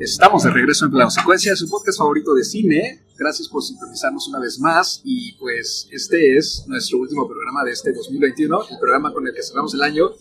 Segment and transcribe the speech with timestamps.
[0.00, 3.04] Estamos de regreso en Plano Secuencia, su podcast favorito de cine.
[3.18, 5.02] Gracias por sintonizarnos una vez más.
[5.04, 9.42] Y pues este es nuestro último programa de este 2021, el programa con el que
[9.42, 10.12] cerramos el año.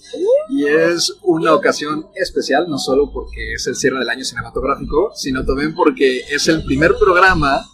[0.50, 5.46] Y es una ocasión especial, no solo porque es el cierre del año cinematográfico, sino
[5.46, 7.66] también porque es el primer programa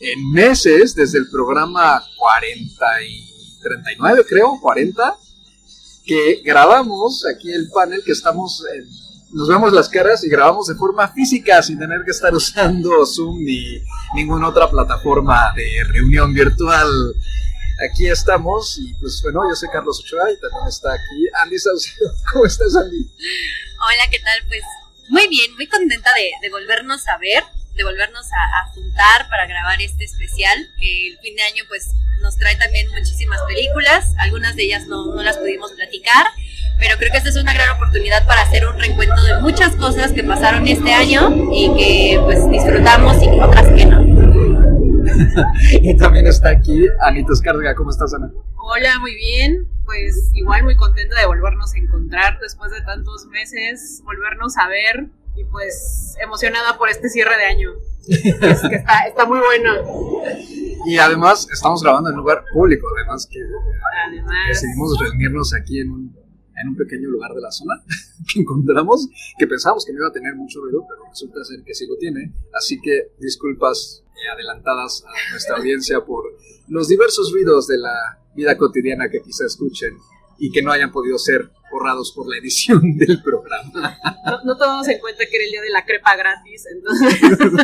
[0.00, 5.14] en meses, desde el programa 40 y 39, creo, 40,
[6.04, 9.01] que grabamos aquí el panel que estamos en
[9.32, 13.42] nos vemos las caras y grabamos de forma física sin tener que estar usando Zoom
[13.42, 13.82] ni
[14.14, 16.88] ninguna otra plataforma de reunión virtual.
[17.88, 22.14] Aquí estamos y pues bueno, yo soy Carlos Ochoa y también está aquí Andy Saucedo.
[22.32, 23.10] ¿Cómo estás Andy?
[23.80, 24.38] Hola, ¿qué tal?
[24.48, 24.62] Pues
[25.08, 27.42] muy bien, muy contenta de, volvernos a ver,
[27.74, 31.88] de volvernos a, juntar para grabar este especial, que el fin de año pues
[32.20, 36.26] nos trae también muchísimas películas, algunas de ellas no las pudimos platicar,
[36.78, 40.12] pero creo que esta es una gran oportunidad para hacer un reencuentro de muchas cosas
[40.12, 44.02] que pasaron este año y que pues disfrutamos y otras que no.
[45.70, 48.30] y también está aquí Anita Escárcega, ¿cómo estás Ana?
[48.56, 54.02] Hola, muy bien, pues igual muy contenta de volvernos a encontrar después de tantos meses,
[54.04, 57.70] volvernos a ver y pues emocionada por este cierre de año.
[58.08, 60.22] es que está, está muy bueno.
[60.86, 63.38] Y además estamos grabando en un lugar público, además que
[64.48, 66.21] decidimos reunirnos aquí en un
[66.62, 67.82] en un pequeño lugar de la zona
[68.32, 71.74] que encontramos, que pensábamos que no iba a tener mucho ruido, pero resulta ser que
[71.74, 72.32] sí lo tiene.
[72.54, 76.24] Así que disculpas eh, adelantadas a nuestra audiencia por
[76.68, 77.94] los diversos ruidos de la
[78.34, 79.96] vida cotidiana que quizá escuchen
[80.38, 83.98] y que no hayan podido ser borrados por la edición del programa.
[84.26, 87.20] No, no tomamos en cuenta que era el día de la crepa gratis, entonces...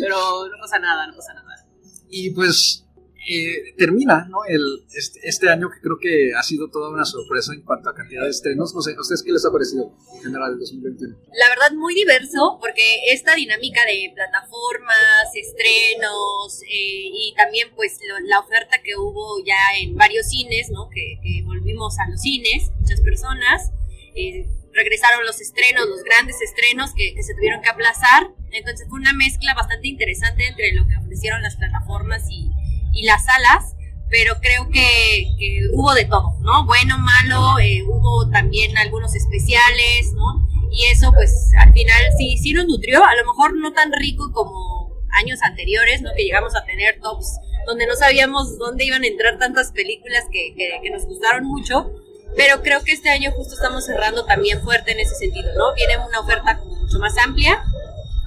[0.00, 1.66] pero no pasa nada, no pasa nada.
[2.10, 2.84] Y pues
[3.28, 4.46] eh, termina ¿no?
[4.48, 4.62] el,
[4.94, 8.22] este, este, año que creo que ha sido toda una sorpresa en cuanto a cantidad
[8.22, 8.74] de estrenos.
[8.74, 11.14] No sé, ¿a ustedes qué les ha parecido en general el 2021?
[11.34, 18.40] La verdad, muy diverso, porque esta dinámica de plataformas, estrenos eh, y también pues la
[18.40, 20.88] oferta que hubo ya en varios cines, ¿no?
[20.88, 23.72] que, volvimos a los cines, muchas personas.
[24.14, 28.30] Eh, regresaron los estrenos, los grandes estrenos que, que, se tuvieron que aplazar.
[28.52, 32.50] Entonces fue una mezcla bastante interesante entre lo que ofrecieron las plataformas y,
[32.92, 33.74] y las salas,
[34.10, 35.28] pero creo que,
[35.72, 36.64] hubo de todo, ¿no?
[36.64, 40.48] Bueno, malo, eh, hubo también algunos especiales, ¿no?
[40.72, 44.32] Y eso pues al final sí, sí nos nutrió, a lo mejor no tan rico
[44.32, 46.10] como años anteriores, ¿no?
[46.16, 50.54] Que llegamos a tener tops donde no sabíamos dónde iban a entrar tantas películas que,
[50.54, 51.90] que nos gustaron mucho,
[52.36, 55.74] pero creo que este año justo estamos cerrando también fuerte en ese sentido, ¿no?
[55.74, 57.62] Viene una oferta mucho más amplia,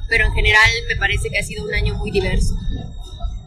[0.10, 2.56] pero en general me parece que ha sido un año muy diverso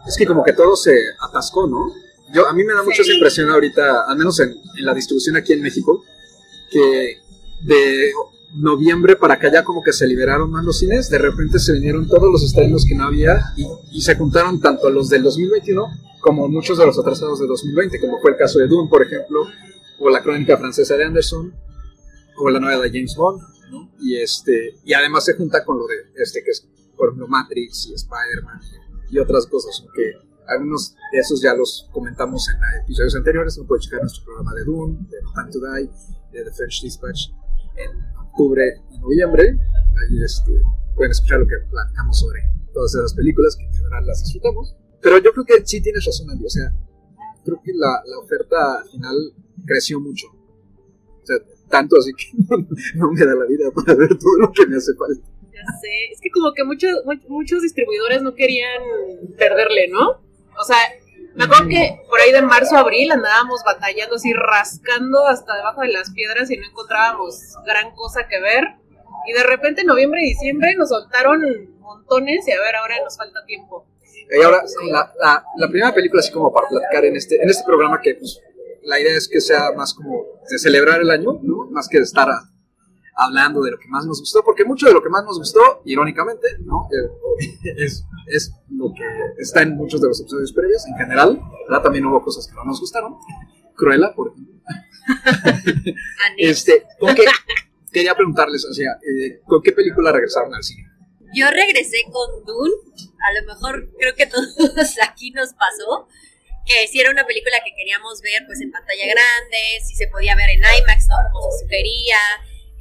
[0.06, 1.92] es que como que todo se atascó, ¿no?
[2.32, 5.62] Yo, a mí me da mucha impresión ahorita, al menos en, la distribución aquí en
[5.62, 6.04] México,
[6.70, 7.18] que
[7.62, 8.10] de
[8.54, 12.08] noviembre para acá ya como que se liberaron más los cines, de repente se vinieron
[12.08, 13.40] todos los estrenos que no había
[13.90, 15.86] y, se juntaron tanto los del 2021
[16.20, 19.40] como muchos de los atrasados de 2020, como fue el caso de Dune, por ejemplo,
[19.98, 21.54] o la crónica francesa de Anderson,
[22.38, 23.90] o la nueva de James Bond, ¿no?
[24.00, 26.66] Y, este, y además se junta con lo de este que es,
[26.96, 28.60] por ejemplo, Matrix y Spider-Man
[29.14, 30.12] y otras cosas, aunque
[30.48, 34.64] algunos de esos ya los comentamos en episodios anteriores, no puede checar nuestro programa de
[34.64, 35.90] Doom, de No Time to Die,
[36.32, 37.30] de The French Dispatch
[37.76, 37.90] en
[38.26, 39.56] octubre y noviembre,
[40.02, 40.60] ahí este,
[40.96, 42.40] pueden escuchar lo que platicamos sobre
[42.72, 46.30] todas esas películas que en general las disfrutamos, pero yo creo que sí tienes razón
[46.30, 46.74] Andy, o sea,
[47.44, 49.16] creo que la, la oferta final
[49.64, 51.36] creció mucho, o sea,
[51.68, 52.32] tanto así que
[52.96, 55.22] no me da la vida para ver todo lo que me hace falta
[56.12, 56.90] Es que como que muchos,
[57.28, 58.82] muchos distribuidores no querían
[59.36, 60.20] perderle, ¿no?
[60.58, 60.76] O sea,
[61.34, 65.80] me acuerdo que por ahí de marzo a abril andábamos batallando así, rascando hasta debajo
[65.80, 68.64] de las piedras y no encontrábamos gran cosa que ver.
[69.26, 71.40] Y de repente en noviembre y diciembre nos soltaron
[71.80, 73.86] montones y a ver, ahora nos falta tiempo.
[74.30, 78.00] Y ahora, la, la, primera película, así como para platicar en este, en este programa,
[78.00, 78.40] que pues,
[78.82, 81.66] la idea es que sea más como de celebrar el año, ¿no?
[81.70, 82.53] Más que de estar a,
[83.16, 85.82] hablando de lo que más nos gustó, porque mucho de lo que más nos gustó,
[85.84, 86.88] irónicamente, ¿no?
[86.90, 89.04] Eh, es, es lo que
[89.38, 91.82] está en muchos de los episodios previos, en general, ¿verdad?
[91.82, 93.16] También hubo cosas que no nos gustaron.
[93.76, 94.54] Cruella, por ejemplo.
[96.38, 97.24] este, ¿con qué,
[97.92, 100.88] quería preguntarles, o sea, eh, ¿con qué película regresaron al cine?
[101.34, 102.74] Yo regresé con Dune,
[103.18, 104.54] a lo mejor creo que todos
[105.08, 106.08] aquí nos pasó,
[106.66, 110.36] que si era una película que queríamos ver pues en pantalla grande, si se podía
[110.36, 111.16] ver en IMAX, ¿no?
[111.32, 112.18] Como se sugería,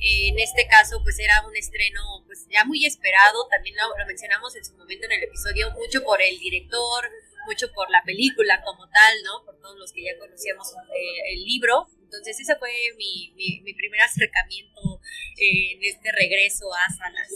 [0.03, 4.65] en este caso, pues era un estreno pues ya muy esperado, también lo, mencionamos en
[4.65, 7.09] su momento en el episodio, mucho por el director,
[7.47, 9.45] mucho por la película como tal, ¿no?
[9.45, 11.87] Por todos los que ya conocíamos eh, el libro.
[12.03, 14.99] Entonces ese fue mi, mi, mi primer acercamiento
[15.37, 17.29] eh, en este regreso a salas.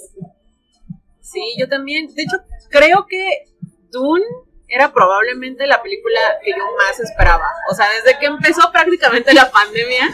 [1.22, 2.14] Sí, yo también.
[2.14, 2.38] De hecho,
[2.70, 3.46] creo que
[3.92, 4.26] Dune
[4.68, 7.48] era probablemente la película que yo más esperaba.
[7.72, 10.10] O sea, desde que empezó prácticamente la pandemia,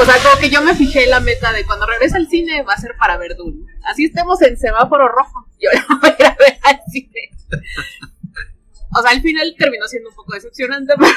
[0.00, 2.74] o sea, como que yo me fijé la meta de cuando regrese al cine va
[2.74, 3.66] a ser para ver Dune.
[3.84, 5.46] Así estemos en semáforo rojo.
[5.58, 7.30] Yo la voy a ir a ver al cine.
[8.96, 11.14] O sea, al final terminó siendo un poco decepcionante, pero,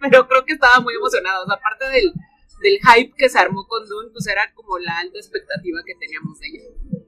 [0.00, 1.42] pero creo que estaba muy emocionada.
[1.42, 2.12] O sea, aparte del,
[2.60, 6.38] del hype que se armó con Dune, pues era como la alta expectativa que teníamos
[6.40, 7.04] de ella.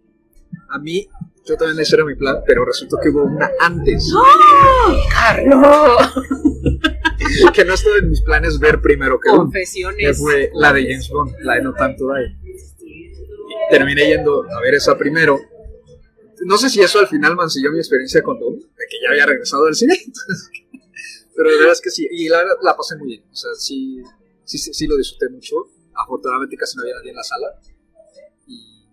[0.70, 1.08] A mí,
[1.44, 4.12] yo también ese era mi plan, pero resultó que hubo una antes.
[4.14, 4.96] ¡Oh!
[5.10, 6.14] ¡Carlos!
[7.54, 9.38] que no estuvo en mis planes ver primero que Dune.
[9.38, 10.18] Que Confesiones.
[10.18, 12.36] fue la de James Bond, la de No Time to Die.
[13.70, 15.38] Terminé yendo a ver esa primero.
[16.44, 19.26] No sé si eso al final mancilló mi experiencia con Dune, de que ya había
[19.26, 19.96] regresado al cine.
[21.36, 23.24] Pero la verdad es que sí, y la la pasé muy bien.
[23.30, 24.02] O sea, sí,
[24.44, 25.56] sí, sí, sí lo disfruté mucho.
[25.94, 27.60] Afortunadamente casi no había nadie en la sala.
[28.46, 28.84] Y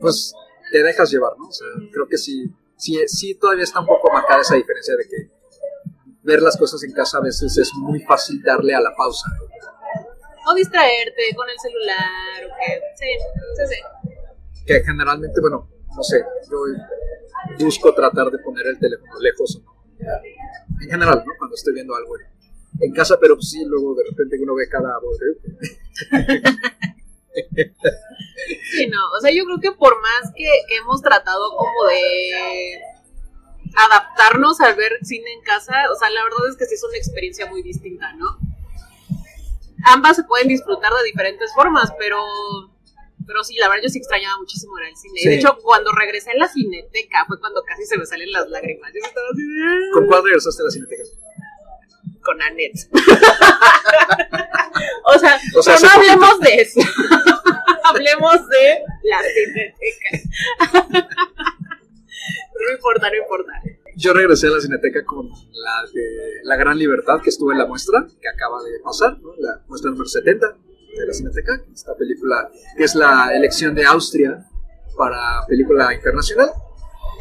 [0.00, 0.34] pues
[0.72, 1.48] te dejas llevar, ¿no?
[1.48, 5.04] O sea, creo que sí, sí, sí todavía está un poco marcada esa diferencia de
[5.08, 5.30] que
[6.26, 9.30] ver las cosas en casa a veces es muy fácil darle a la pausa.
[10.48, 12.80] O distraerte con el celular, o que.
[12.96, 13.06] Sí,
[13.56, 14.62] sí, sí.
[14.66, 16.58] Que generalmente, bueno, no sé, yo
[17.64, 19.76] busco tratar de poner el teléfono lejos o no.
[20.82, 21.32] En general, ¿no?
[21.38, 22.16] Cuando estoy viendo algo
[22.80, 24.98] en, casa, pero sí, luego de repente uno ve cada.
[28.70, 32.80] Sí, no, o sea, yo creo que por más que, que hemos tratado como de
[33.76, 36.96] adaptarnos al ver cine en casa, o sea, la verdad es que sí es una
[36.96, 38.38] experiencia muy distinta, ¿no?
[39.84, 42.24] Ambas se pueden disfrutar de diferentes formas, pero,
[43.26, 45.20] pero sí, la verdad yo sí extrañaba muchísimo ir al cine.
[45.20, 45.28] Sí.
[45.28, 48.90] De hecho, cuando regresé a la cineteca fue cuando casi se me salen las lágrimas.
[48.92, 49.90] Yo estaba así de...
[49.92, 51.02] ¿Con cuál regresaste a la cineteca?
[52.24, 52.88] Con Annette.
[55.04, 56.80] o sea, O sea, pero no hablemos de eso.
[57.84, 60.08] hablemos de la cineteca.
[62.66, 63.52] no importa, no importa.
[63.96, 67.66] Yo regresé a la cineteca con la de La Gran Libertad, que estuvo en la
[67.66, 69.34] muestra, que acaba de pasar, ¿no?
[69.38, 70.46] la muestra número 70
[70.98, 74.44] de la cineteca, esta película que es la elección de Austria
[74.96, 76.50] para película internacional.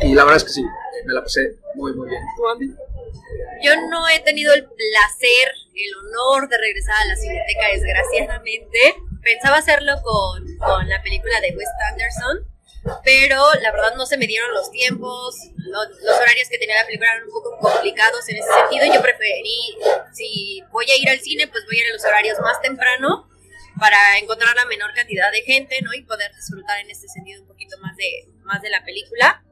[0.02, 0.66] Y la verdad es que sí,
[1.06, 2.22] me la pasé muy, muy bien.
[2.36, 2.68] ¿Tú, Andy?
[3.64, 8.80] Yo no he tenido el placer, el honor de regresar a la cineteca, desgraciadamente.
[9.22, 12.55] Pensaba hacerlo con, con la película de Wes Anderson,
[13.04, 16.86] pero la verdad no se me dieron los tiempos, lo- los horarios que tenía la
[16.86, 18.86] película eran un poco complicados en ese sentido.
[18.94, 19.78] Yo preferí,
[20.14, 23.28] si voy a ir al cine, pues voy a ir en los horarios más temprano
[23.80, 25.94] para encontrar la menor cantidad de gente, ¿no?
[25.94, 29.44] Y poder disfrutar en este sentido un poquito más de, más de la película.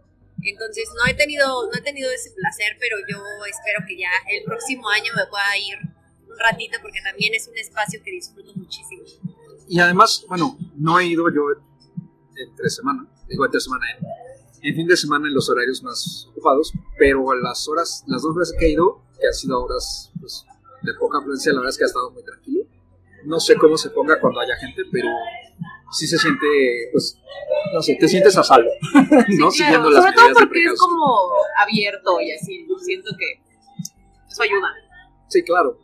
[0.44, 4.44] Entonces no he tenido, no he tenido ese placer, pero yo espero que ya el
[4.44, 5.78] próximo año me pueda ir
[6.28, 9.04] un ratito porque también es un espacio que disfruto muchísimo.
[9.68, 11.44] Y además, bueno, no he ido yo
[12.36, 16.72] entre semana, digo entre semana, en, en fin de semana en los horarios más ocupados,
[16.98, 20.46] pero las horas, las dos veces que he ido, que han sido horas pues,
[20.84, 22.66] de poca afluencia, la verdad es que ha estado muy tranquilo.
[23.26, 25.08] No sé cómo se ponga cuando haya gente, pero
[25.92, 26.48] sí se siente,
[26.92, 27.18] pues,
[27.74, 28.70] no sé, te sientes a salvo,
[29.40, 29.50] ¿no?
[29.50, 32.68] Siguiendo las Sobre todo porque es como abierto y así.
[32.80, 33.42] Siento que
[34.30, 34.68] eso ayuda.
[35.30, 35.80] Sí, claro.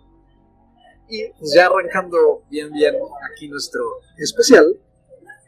[1.08, 2.96] Y pues ya arrancando bien, bien
[3.32, 3.82] aquí nuestro
[4.18, 4.66] especial,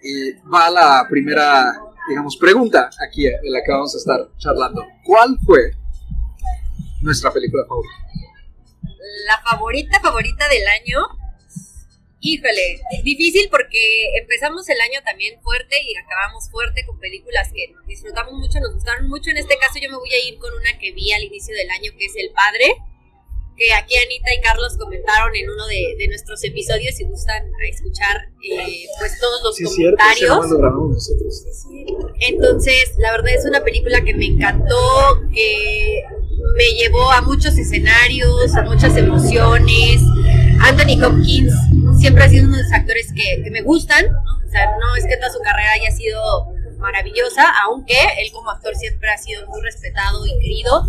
[0.01, 1.71] eh, va la primera,
[2.07, 4.85] digamos, pregunta aquí en la que vamos a estar charlando.
[5.03, 5.71] ¿Cuál fue
[7.01, 7.93] nuestra película favorita?
[9.27, 10.99] La favorita, favorita del año.
[12.23, 18.33] Híjole, difícil porque empezamos el año también fuerte y acabamos fuerte con películas que disfrutamos
[18.33, 19.31] mucho, nos gustaron mucho.
[19.31, 21.69] En este caso yo me voy a ir con una que vi al inicio del
[21.71, 22.75] año que es El Padre,
[23.61, 28.29] que aquí Anita y Carlos comentaron en uno de, de nuestros episodios si gustan escuchar
[28.41, 30.49] eh, pues todos los comentarios.
[30.49, 31.45] lo grabamos nosotros.
[32.19, 36.03] Entonces, la verdad es una película que me encantó, que
[36.57, 40.01] me llevó a muchos escenarios, a muchas emociones.
[40.59, 41.53] Anthony Hopkins
[41.99, 44.05] siempre ha sido uno de los actores que, que me gustan.
[44.07, 46.19] O sea, no es que toda su carrera haya sido
[46.79, 50.83] maravillosa, aunque él como actor siempre ha sido muy respetado y querido.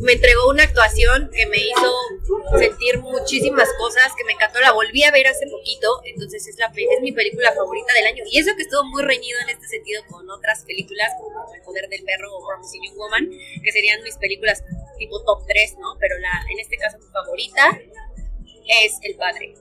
[0.00, 1.92] Me entregó una actuación que me hizo
[2.58, 4.60] sentir muchísimas cosas, que me encantó.
[4.60, 8.24] La volví a ver hace poquito, entonces es, la, es mi película favorita del año.
[8.30, 11.88] Y eso que estuvo muy reñido en este sentido con otras películas como El Poder
[11.88, 13.30] del Perro o Promising Young Woman,
[13.62, 14.62] que serían mis películas
[14.98, 15.96] tipo top 3, ¿no?
[15.98, 17.78] Pero la, en este caso mi favorita
[18.84, 19.54] es El Padre.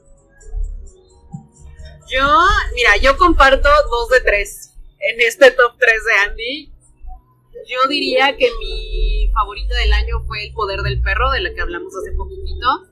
[2.09, 2.27] Yo,
[2.75, 6.73] mira, yo comparto dos de tres en este top 3 de Andy.
[7.67, 9.02] Yo diría que mi
[9.33, 12.87] favorita del año fue El Poder del Perro, de la que hablamos hace poquito.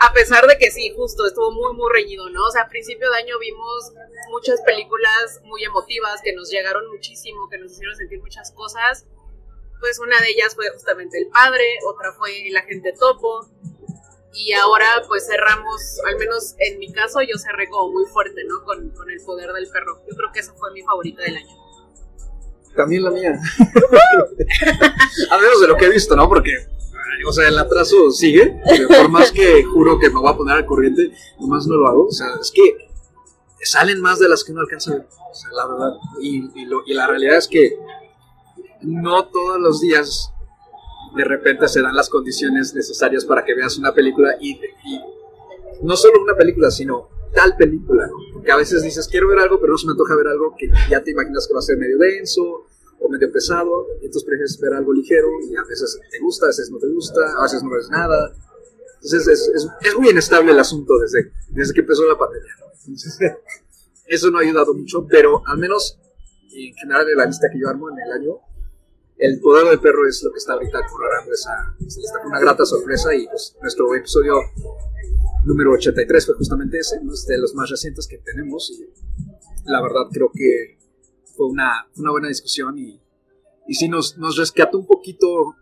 [0.00, 2.46] A pesar de que sí, justo, estuvo muy, muy reñido, ¿no?
[2.46, 3.92] O sea, a principio de año vimos
[4.30, 9.06] muchas películas muy emotivas que nos llegaron muchísimo, que nos hicieron sentir muchas cosas.
[9.80, 13.48] Pues una de ellas fue justamente El Padre, otra fue El Agente Topo,
[14.32, 18.62] y ahora pues cerramos, al menos en mi caso, yo cerré como muy fuerte, ¿no?
[18.64, 20.00] Con, con El Poder del Perro.
[20.08, 21.67] Yo creo que esa fue mi favorita del año.
[22.78, 23.32] También la mía.
[25.30, 26.28] a menos de lo que he visto, ¿no?
[26.28, 26.52] Porque
[27.26, 28.60] o sea, el atraso sigue.
[28.86, 32.06] Por más que juro que me voy a poner al corriente, nomás no lo hago.
[32.06, 32.88] O sea, es que
[33.62, 35.06] salen más de las que uno alcanza a ver.
[35.28, 35.92] O sea, la verdad.
[36.20, 37.76] Y, y, la realidad es que
[38.82, 40.32] no todos los días
[41.16, 45.00] de repente se dan las condiciones necesarias para que veas una película y, y
[45.82, 48.08] no solo una película, sino tal película.
[48.32, 50.70] Porque a veces dices, quiero ver algo, pero no se me antoja ver algo que
[50.88, 52.67] ya te imaginas que va a ser medio denso
[53.00, 56.70] o medio pesado, entonces prefieres ver algo ligero y a veces te gusta, a veces
[56.70, 58.34] no te gusta, a veces no ves nada.
[58.94, 62.52] Entonces es, es, es muy inestable el asunto desde, desde que empezó la pandemia.
[62.86, 63.18] Entonces,
[64.06, 65.98] eso no ha ayudado mucho, pero al menos
[66.52, 68.40] en general en la lista que yo armo en el año,
[69.18, 73.14] el poder del perro es lo que está ahorita coronando esa, esa una grata sorpresa
[73.14, 74.34] y pues nuestro episodio
[75.44, 77.12] número 83 fue justamente ese, ¿no?
[77.12, 78.86] de los más recientes que tenemos y
[79.64, 80.77] la verdad creo que
[81.38, 83.00] fue una, una buena discusión y,
[83.68, 85.54] y sí nos, nos rescató un poquito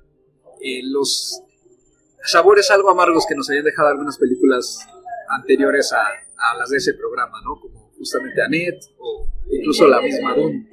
[0.61, 1.42] eh, los
[2.25, 4.78] sabores algo amargos que nos habían dejado algunas películas
[5.28, 7.61] anteriores a, a las de ese programa, ¿no?
[7.61, 10.66] Como justamente Annette o incluso la misma Dune.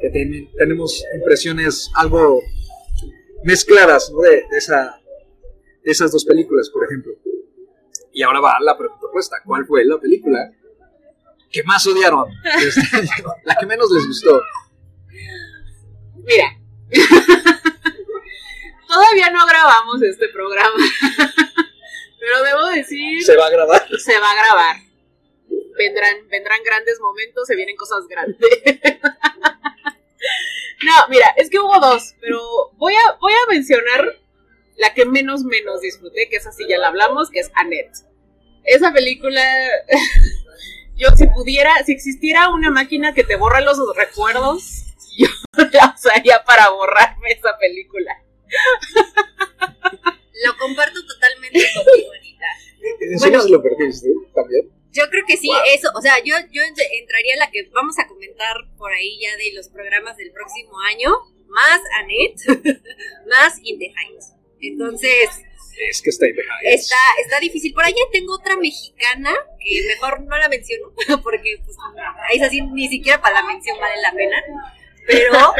[0.00, 0.10] Que
[0.56, 2.40] tenemos impresiones algo
[3.44, 4.20] mezcladas ¿no?
[4.20, 5.00] de, de, esa,
[5.84, 7.14] de esas dos películas, por ejemplo.
[8.12, 9.36] Y ahora va la propuesta.
[9.44, 10.52] ¿Cuál fue la película
[11.52, 12.32] que más odiaron
[13.44, 14.40] La que menos les gustó.
[16.24, 16.56] Mira,
[18.88, 20.76] todavía no grabamos este programa,
[22.20, 23.22] pero debo decir...
[23.22, 23.88] Se va a grabar.
[23.98, 24.76] Se va a grabar.
[25.76, 28.38] Vendrán, vendrán grandes momentos, se vienen cosas grandes.
[30.84, 34.04] No, mira, es que hubo dos, pero voy a, voy a mencionar
[34.76, 37.98] la que menos menos disfruté, que esa sí ya la hablamos, que es Annette.
[38.64, 39.42] Esa película
[41.02, 44.84] yo si pudiera, si existiera una máquina que te borra los recuerdos,
[45.18, 45.26] yo
[45.72, 48.16] la usaría para borrarme esa película.
[50.44, 52.46] Lo comparto totalmente contigo, Anita.
[53.00, 54.70] ¿En serio lo perdiste también?
[54.92, 58.06] Yo creo que sí, eso, o sea, yo, yo entraría a la que vamos a
[58.06, 61.10] comentar por ahí ya de los programas del próximo año,
[61.48, 62.42] más Annette,
[63.26, 64.34] más In the Heights.
[64.60, 65.30] Entonces,
[65.78, 66.26] es que está
[66.64, 67.72] Está, está difícil.
[67.74, 71.76] Por allá tengo otra mexicana que mejor no la menciono porque pues,
[72.32, 74.42] es así, ni siquiera para la mención vale la pena.
[75.06, 75.54] Pero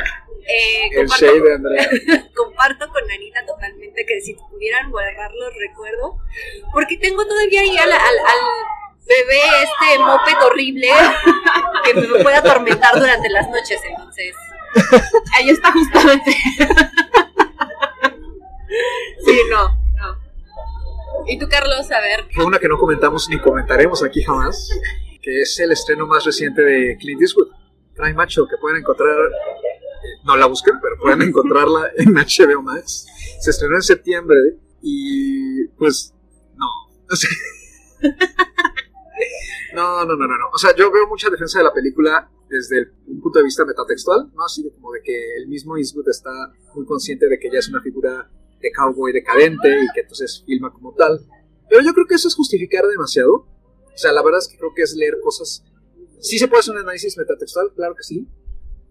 [0.47, 1.27] eh, comparto,
[2.35, 6.15] comparto, con Anita totalmente que si pudieran guardar los recuerdos,
[6.73, 8.09] porque tengo todavía ahí al, al,
[9.05, 10.89] bebé este moped horrible
[11.85, 14.35] que me puede atormentar durante las noches, entonces.
[15.35, 16.37] Ahí está justamente.
[19.25, 19.82] Sí, no.
[21.27, 21.91] ¿Y tú, Carlos?
[21.91, 22.27] A ver.
[22.35, 24.71] Fue una que no comentamos ni comentaremos aquí jamás,
[25.21, 27.49] que es el estreno más reciente de Clint Eastwood,
[27.95, 33.07] Crime Macho, que pueden encontrar, eh, no la busquen, pero pueden encontrarla en HBO Max.
[33.41, 34.39] Se estrenó en septiembre
[34.83, 36.15] y pues
[36.57, 36.67] no.
[39.75, 40.49] No, no, no, no, no.
[40.53, 44.31] O sea, yo veo mucha defensa de la película desde un punto de vista metatextual,
[44.35, 44.45] ¿no?
[44.45, 46.31] Así de como de que el mismo Eastwood está
[46.75, 48.31] muy consciente de que ella es una figura
[48.63, 51.21] de cowboy decadente y que entonces filma como tal.
[51.69, 53.33] Pero yo creo que eso es justificar demasiado.
[53.35, 55.65] O sea, la verdad es que creo que es leer cosas.
[56.21, 58.29] Sí se puede hacer un análisis metatextual, claro que sí.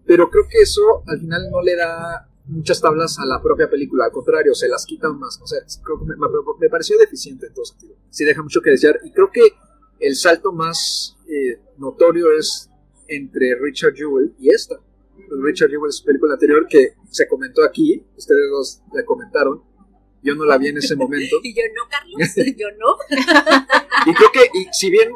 [0.06, 4.06] Pero creo que eso al final no le da muchas tablas a la propia película.
[4.06, 5.40] Al contrario, se las quita más.
[5.42, 6.04] O sea, creo que
[6.60, 7.96] me, pareció deficiente en todo sentido.
[8.10, 9.00] Sí deja mucho que desear.
[9.04, 9.42] Y creo que
[10.00, 12.68] el salto más eh, notorio es
[13.08, 14.76] entre Richard Jewell y esta.
[15.42, 19.62] Richard Jewell, su película anterior, que se comentó aquí, ustedes dos la comentaron,
[20.22, 21.36] yo no la vi en ese momento.
[21.42, 22.18] y yo no, Carlos,
[22.56, 22.96] yo no.
[24.06, 25.10] y creo que, y si bien,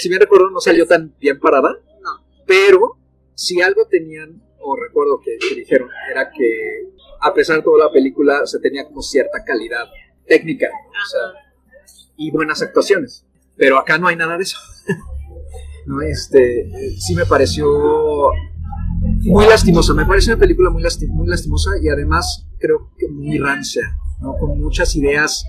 [0.00, 2.26] si bien recuerdo, no salió tan bien parada, no.
[2.46, 2.98] pero
[3.34, 6.88] si algo tenían, o recuerdo que, dijeron, era que
[7.20, 9.86] a pesar de toda la película se tenía como cierta calidad
[10.26, 10.70] técnica
[12.16, 13.26] y buenas actuaciones.
[13.56, 14.58] Pero acá no hay nada de eso.
[15.86, 18.30] no, este, sí me pareció
[19.22, 23.82] muy lastimosa, me parece una película muy, muy lastimosa y además creo que muy rancia,
[24.20, 24.36] ¿no?
[24.36, 25.44] con muchas ideas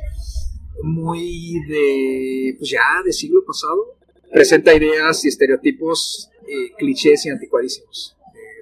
[0.84, 3.98] muy de, pues ya, de siglo pasado.
[4.32, 8.15] Presenta ideas y estereotipos, eh, clichés y anticuadísimos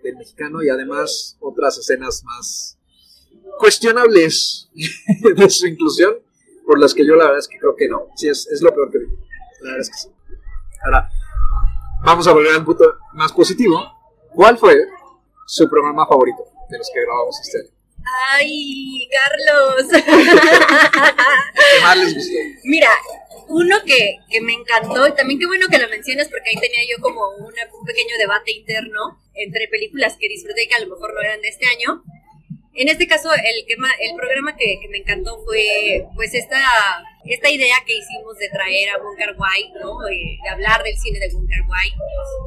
[0.04, 2.78] del mexicano y además otras escenas más
[3.60, 4.70] cuestionables
[5.36, 6.16] de su inclusión.
[6.66, 8.08] por las que yo la verdad es que creo que no.
[8.16, 9.06] Sí, es, es lo peor que vi.
[9.62, 10.10] La verdad es que sí.
[10.84, 11.10] Ahora,
[12.04, 13.80] vamos a volver a un punto más positivo.
[14.34, 14.76] ¿Cuál fue
[15.52, 17.70] su programa favorito de los que grabamos este año?
[18.30, 19.86] Ay, Carlos.
[20.72, 22.34] ¿Qué más les gustó?
[22.64, 22.90] Mira,
[23.50, 26.80] uno que, que me encantó, y también qué bueno que lo mencionas porque ahí tenía
[26.90, 30.88] yo como una- un pequeño debate interno entre películas que disfruté y que a lo
[30.88, 32.02] mejor no eran de este año.
[32.74, 36.60] En este caso, el, que el programa que, que me encantó fue pues esta,
[37.26, 40.08] esta idea que hicimos de traer a Bunker White, ¿no?
[40.08, 41.98] Eh, de hablar del cine de Bunker White,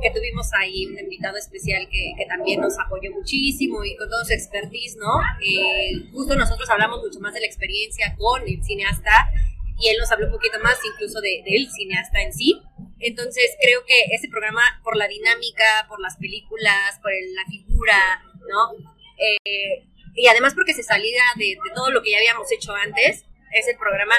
[0.02, 4.32] que tuvimos ahí un invitado especial que, también nos apoyó muchísimo y con todo su
[4.32, 5.20] expertise, ¿no?
[5.40, 9.30] Eh, justo nosotros hablamos mucho más de la experiencia con el cineasta
[9.78, 12.60] y él nos habló un poquito más incluso de, del cineasta en sí.
[12.98, 18.72] Entonces creo que ese programa, por la dinámica, por las películas, por la figura, ¿no?
[19.18, 23.68] Eh, y además porque se salía de todo lo que ya habíamos hecho antes, es
[23.68, 24.14] el programa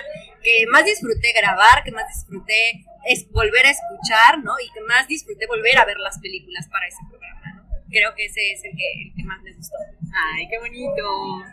[0.46, 4.54] que más disfruté grabar, que más disfruté es volver a escuchar, ¿no?
[4.64, 7.64] Y que más disfruté volver a ver las películas para ese programa, ¿no?
[7.90, 9.76] Creo que ese es el que, el que más me gustó.
[10.14, 11.44] Ay, qué bonito.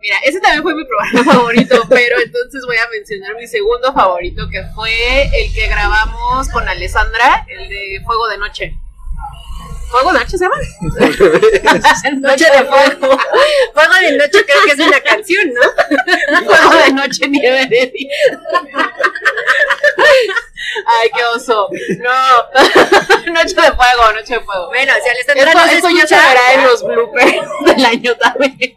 [0.00, 4.48] Mira, ese también fue mi programa favorito, pero entonces voy a mencionar mi segundo favorito,
[4.48, 8.74] que fue el que grabamos con Alessandra, el de Fuego de Noche.
[9.90, 10.56] ¿Fuego de Noche se llama?
[12.20, 13.18] Noche de Fuego.
[13.74, 16.44] Fuego de Noche creo que es una canción, ¿no?
[16.44, 18.40] Fuego de Noche, nieve de día.
[20.86, 21.68] Ay, qué oso.
[21.98, 23.32] No.
[23.32, 24.68] Noche de Fuego, Noche de Fuego.
[24.68, 28.76] Bueno, si Alessandra Eso, nos eso ya se verá en los bloopers del año también.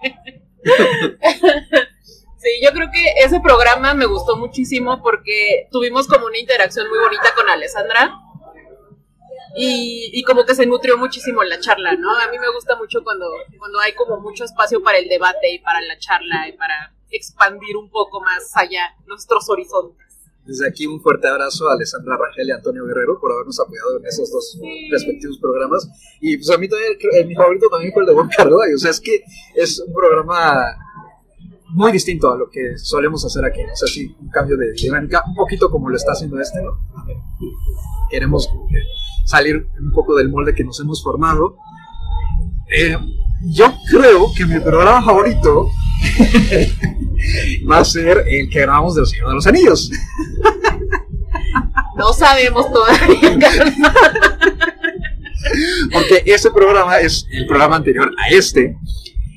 [2.37, 6.97] Sí, yo creo que ese programa me gustó muchísimo porque tuvimos como una interacción muy
[6.99, 8.19] bonita con Alessandra
[9.55, 12.17] y, y como que se nutrió muchísimo la charla, ¿no?
[12.17, 15.59] A mí me gusta mucho cuando, cuando hay como mucho espacio para el debate y
[15.59, 20.03] para la charla y para expandir un poco más allá nuestros horizontes.
[20.45, 24.05] Desde aquí un fuerte abrazo a Alessandra Rangel y Antonio Guerrero por habernos apoyado en
[24.05, 24.57] esos dos
[24.91, 25.87] respectivos programas.
[26.19, 28.59] Y pues a mí también, mi favorito también fue el de Juan Carlos.
[28.75, 29.23] O sea, es que
[29.55, 30.75] es un programa
[31.73, 33.61] muy distinto a lo que solemos hacer aquí.
[33.61, 36.79] O sea, sí, un cambio de dinámica, un poquito como lo está haciendo este, ¿no?
[38.09, 38.49] Queremos
[39.25, 41.57] salir un poco del molde que nos hemos formado.
[42.75, 42.97] Eh,
[43.45, 45.69] yo creo que mi programa favorito
[47.69, 49.91] va a ser el que grabamos de Los Señor de los Anillos.
[51.95, 53.37] No sabemos todavía.
[55.91, 58.75] Porque ese programa es el programa anterior a este.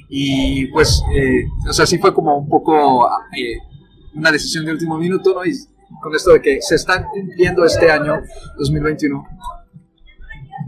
[0.09, 3.59] Y pues, eh, o sea, sí fue como un poco eh,
[4.15, 5.45] una decisión de último minuto, ¿no?
[5.45, 5.53] Y
[6.03, 8.23] con esto de que se están cumpliendo este año,
[8.59, 9.25] 2021,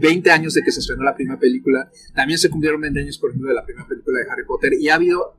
[0.01, 1.89] 20 años de que se estrenó la primera película.
[2.15, 4.73] También se cumplieron 20 años, por ejemplo, de la primera película de Harry Potter.
[4.79, 5.37] Y ha habido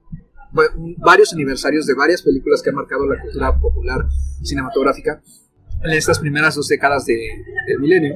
[0.99, 4.07] varios aniversarios de varias películas que han marcado la cultura popular
[4.43, 5.23] cinematográfica
[5.85, 8.15] en estas primeras dos décadas de- del milenio.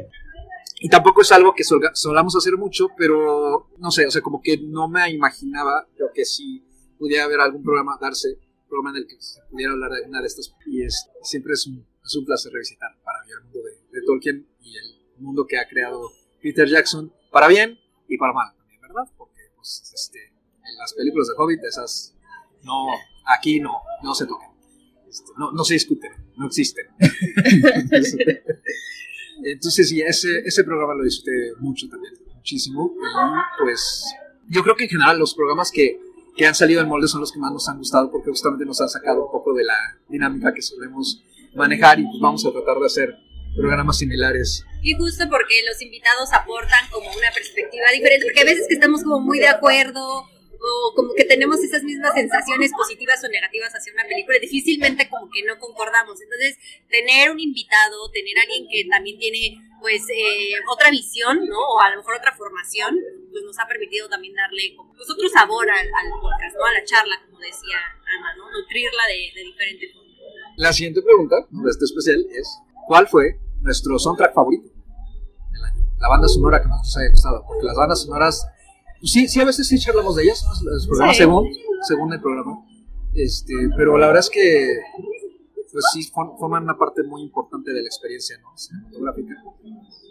[0.84, 4.58] Y tampoco es algo que solamos hacer mucho, pero no sé, o sea, como que
[4.58, 6.62] no me imaginaba, creo que si
[6.98, 8.36] pudiera haber algún programa, darse,
[8.68, 10.54] programa en el que se pudiera hablar de una de estas.
[10.66, 14.04] Y es, siempre es un, es un placer revisitar para mí el mundo de, de
[14.04, 18.82] Tolkien y el mundo que ha creado Peter Jackson, para bien y para mal también,
[18.82, 19.10] ¿verdad?
[19.16, 22.14] Porque pues, este, en las películas de Hobbit, esas
[22.62, 22.88] no,
[23.24, 24.50] aquí no, no se tocan.
[25.08, 26.88] Este, no, no se discuten, no existen.
[29.44, 32.94] Entonces, sí, ese, ese programa lo disfruté mucho también, muchísimo.
[32.96, 34.04] Y pues,
[34.48, 36.00] yo creo que en general los programas que,
[36.36, 38.80] que han salido del molde son los que más nos han gustado porque justamente nos
[38.80, 39.76] han sacado un poco de la
[40.08, 41.22] dinámica que solemos
[41.54, 43.16] manejar y pues vamos a tratar de hacer
[43.54, 44.64] programas similares.
[44.82, 49.02] Y justo porque los invitados aportan como una perspectiva diferente, porque a veces que estamos
[49.02, 50.24] como muy de acuerdo
[50.60, 55.28] o como que tenemos esas mismas sensaciones positivas o negativas hacia una película, difícilmente como
[55.30, 56.20] que no concordamos.
[56.20, 61.58] Entonces, tener un invitado, tener alguien que también tiene pues eh, otra visión, ¿no?
[61.58, 62.98] O a lo mejor otra formación,
[63.30, 66.64] pues nos ha permitido también darle pues, otro sabor al, al podcast, ¿no?
[66.64, 67.76] A la charla, como decía
[68.18, 68.50] Ana, ¿no?
[68.50, 70.04] Nutrirla de, de diferente forma.
[70.56, 72.48] La siguiente pregunta de este especial es,
[72.86, 74.70] ¿cuál fue nuestro soundtrack favorito?
[75.98, 78.46] La banda sonora que más nos haya gustado, porque las bandas sonoras,
[79.04, 80.70] sí, sí, a veces sí charlamos de ellas, ¿no?
[80.70, 81.22] los programas Sí.
[81.22, 81.48] según,
[81.88, 82.64] según el programa,
[83.14, 84.78] este, pero la verdad es que
[85.72, 88.56] pues sí for- forman una parte muy importante de la experiencia ¿no?
[88.56, 89.34] cinematográfica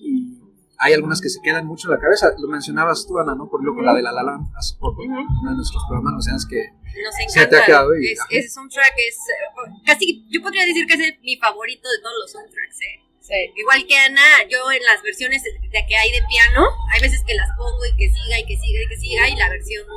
[0.01, 0.37] y
[0.77, 3.47] hay algunas que se quedan mucho en la cabeza, lo mencionabas tú Ana, ¿no?
[3.49, 6.45] Por ejemplo, la de La La Land hace poco, uno de nuestros programas, no seas
[6.45, 10.65] que Nos Se te ha quedado y- Es, ese soundtrack es eh, casi, yo podría
[10.65, 12.99] decir que es el- mi favorito de todos los soundtracks, ¿eh?
[13.23, 13.35] Sí.
[13.55, 17.33] Igual que Ana, yo en las versiones de que hay de piano, hay veces que
[17.35, 19.87] las pongo y que siga y que siga y que siga, y la versión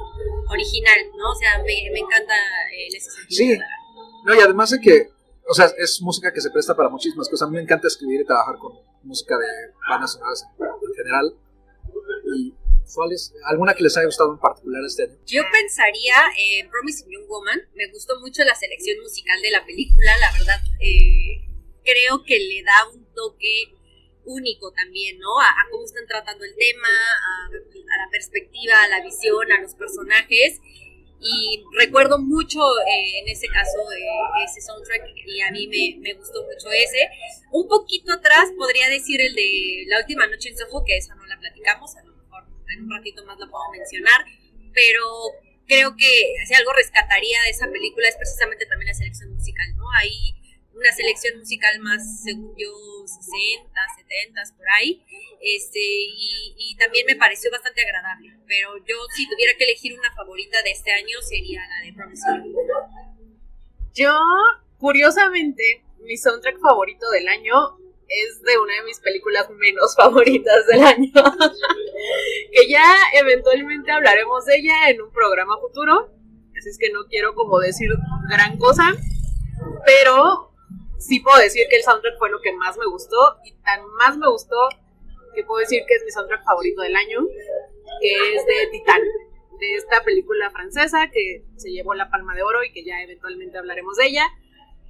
[0.49, 1.33] original, ¿no?
[1.33, 2.35] O sea, me, me encanta
[2.73, 3.57] eh, en ese sentido.
[3.57, 3.61] Sí.
[4.25, 5.09] No, y además de que,
[5.49, 7.49] o sea, es música que se presta para muchísimas cosas.
[7.49, 9.47] A mí me encanta escribir y trabajar con música de
[9.89, 11.35] bandas sonoras en, general.
[12.33, 12.55] ¿Y
[12.95, 13.35] cuál es?
[13.47, 15.17] ¿Alguna que les haya gustado en particular este año?
[15.27, 17.61] Yo pensaría en Promising Young Woman.
[17.75, 20.61] Me gustó mucho la selección musical de la película, la verdad.
[20.79, 21.46] Eh,
[21.87, 23.73] creo que le da un toque
[24.25, 25.41] único también, ¿no?
[25.41, 29.75] A, cómo están tratando el tema, a, a, la perspectiva, a la visión, a los
[29.75, 30.61] personajes
[31.21, 36.15] y recuerdo mucho eh, en ese caso eh, ese soundtrack y a mí me, me,
[36.15, 37.09] gustó mucho ese.
[37.53, 41.25] Un poquito atrás podría decir el de La Última Noche en Soho, que esa no
[41.27, 42.45] la platicamos, a lo mejor
[42.75, 44.25] en un ratito más la puedo mencionar,
[44.75, 45.03] pero
[45.67, 49.85] creo que si algo rescataría de esa película es precisamente también la selección musical, ¿no?
[49.99, 50.35] Ahí
[50.77, 52.71] una selección musical más, según yo,
[53.07, 55.03] 60, 70, por ahí.
[55.41, 58.37] Este, y, también me pareció bastante agradable.
[58.47, 62.55] Pero yo, si tuviera que elegir una favorita de este año, sería la de Promising
[63.95, 64.13] Yo,
[64.79, 70.85] curiosamente, mi soundtrack favorito del año es de una de mis películas menos favoritas del
[70.85, 71.13] año.
[72.53, 72.85] que ya
[73.15, 76.13] eventualmente hablaremos de ella en un programa futuro.
[76.59, 77.91] Así es que no quiero como decir
[78.29, 78.95] gran cosa.
[79.87, 80.56] Pero
[80.99, 84.17] sí puedo decir que el soundtrack fue lo que más me gustó y tan más
[84.17, 84.57] me gustó
[85.35, 87.27] que puedo decir que es mi soundtrack favorito del año,
[88.01, 89.03] que es de Titán,
[89.61, 93.59] de esta película francesa que se llevó la Palma de Oro y que ya eventualmente
[93.59, 94.27] hablaremos de ella.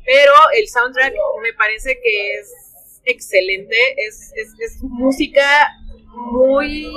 [0.05, 5.73] Pero el soundtrack me parece que es excelente, es, es, es música
[6.14, 6.88] muy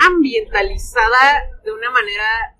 [0.00, 2.56] ambientalizada de una manera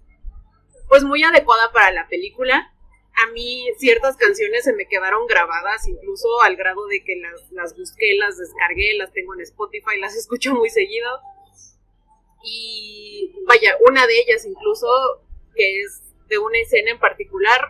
[0.89, 2.72] pues muy adecuada para la película
[3.15, 7.77] a mí ciertas canciones se me quedaron grabadas, incluso al grado de que las, las
[7.77, 11.09] busqué, las descargué, las tengo en Spotify, las escucho muy seguido.
[12.45, 14.89] Y vaya, una de ellas incluso,
[15.55, 17.61] que es de una escena en particular,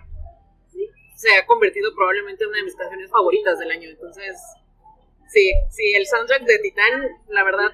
[1.16, 3.90] se ha convertido probablemente en una de mis canciones favoritas del año.
[3.90, 4.36] Entonces,
[5.28, 7.72] sí, sí, el soundtrack de Titán, la verdad,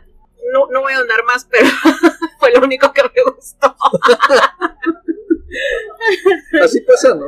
[0.53, 1.67] no, no voy a andar más, pero
[2.39, 3.75] fue lo único que me gustó.
[6.63, 7.27] Así pasa, ¿no?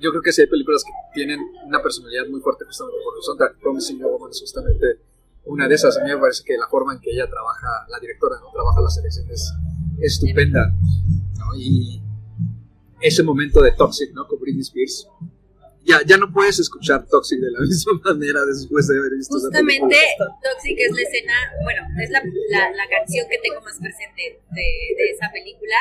[0.00, 3.26] Yo, creo que sí hay películas que tienen una personalidad muy fuerte justamente por los
[3.26, 3.58] soundtrack.
[3.60, 5.00] Promising Woman es justamente
[5.44, 5.96] una de esas.
[5.98, 8.50] A mí me parece que la forma en que ella trabaja, la directora, ¿no?
[8.52, 9.52] Trabaja la selección es
[10.00, 10.72] estupenda.
[11.56, 12.00] Y
[13.00, 14.26] ese momento de Toxic, ¿no?
[14.28, 15.08] Con Britney Spears.
[15.82, 19.96] Ya, ya no puedes escuchar Toxic de la misma manera después de haber visto Justamente
[20.42, 21.32] Toxic es la escena,
[21.64, 25.74] bueno, es la, la, canción que tengo más presente de, de esa película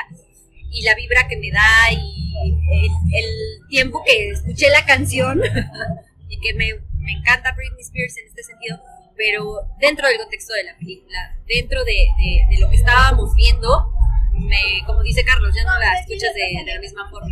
[0.72, 2.30] y la vibra que me da y
[2.72, 5.42] el, tiempo que escuché la canción
[6.30, 8.80] y que me, me, encanta Britney Spears en este sentido,
[9.16, 12.08] pero dentro del contexto de la película, dentro de,
[12.50, 13.92] de, lo que estábamos viendo,
[14.34, 17.30] me, como dice Carlos, ya no la escuchas de, la misma forma.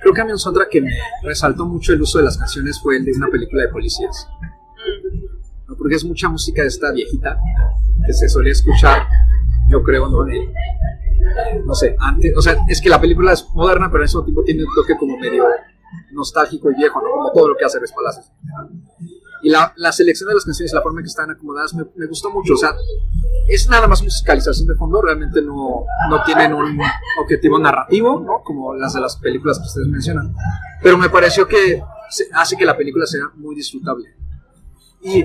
[0.00, 2.80] Creo que a mí un soundtrack que me resaltó mucho el uso de las canciones
[2.80, 4.28] fue el de una película de policías.
[5.68, 5.74] Mm.
[5.76, 7.38] Porque es mucha música de esta viejita
[8.06, 9.06] que se solía escuchar,
[9.68, 10.24] yo creo, ¿no?
[11.64, 14.42] No sé, antes, o sea, es que la película es moderna, pero en ese tiempo
[14.44, 15.46] tiene un toque como medio
[16.12, 17.10] nostálgico y viejo, ¿no?
[17.10, 18.30] Como todo lo que hace Res Palacios.
[19.42, 22.06] Y la, la, selección de las canciones, la forma en que están acomodadas, me, me,
[22.06, 22.54] gustó mucho.
[22.54, 22.74] O sea,
[23.46, 26.80] es nada más musicalización de fondo, realmente no, no tienen un
[27.20, 28.42] objetivo narrativo, ¿no?
[28.42, 30.34] Como las de las películas que ustedes mencionan.
[30.82, 31.82] Pero me pareció que
[32.32, 34.08] hace que la película sea muy disfrutable.
[35.02, 35.24] Y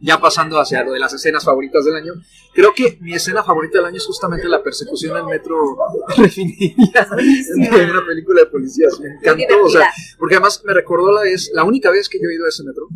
[0.00, 2.12] ya pasando hacia lo de las escenas favoritas del año,
[2.54, 5.76] creo que mi escena favorita del año es justamente la persecución al metro
[6.16, 8.98] refinería de una película de policías.
[9.00, 12.28] Me encantó, o sea, porque además me recordó la vez, la única vez que yo
[12.28, 12.88] he ido a ese metro.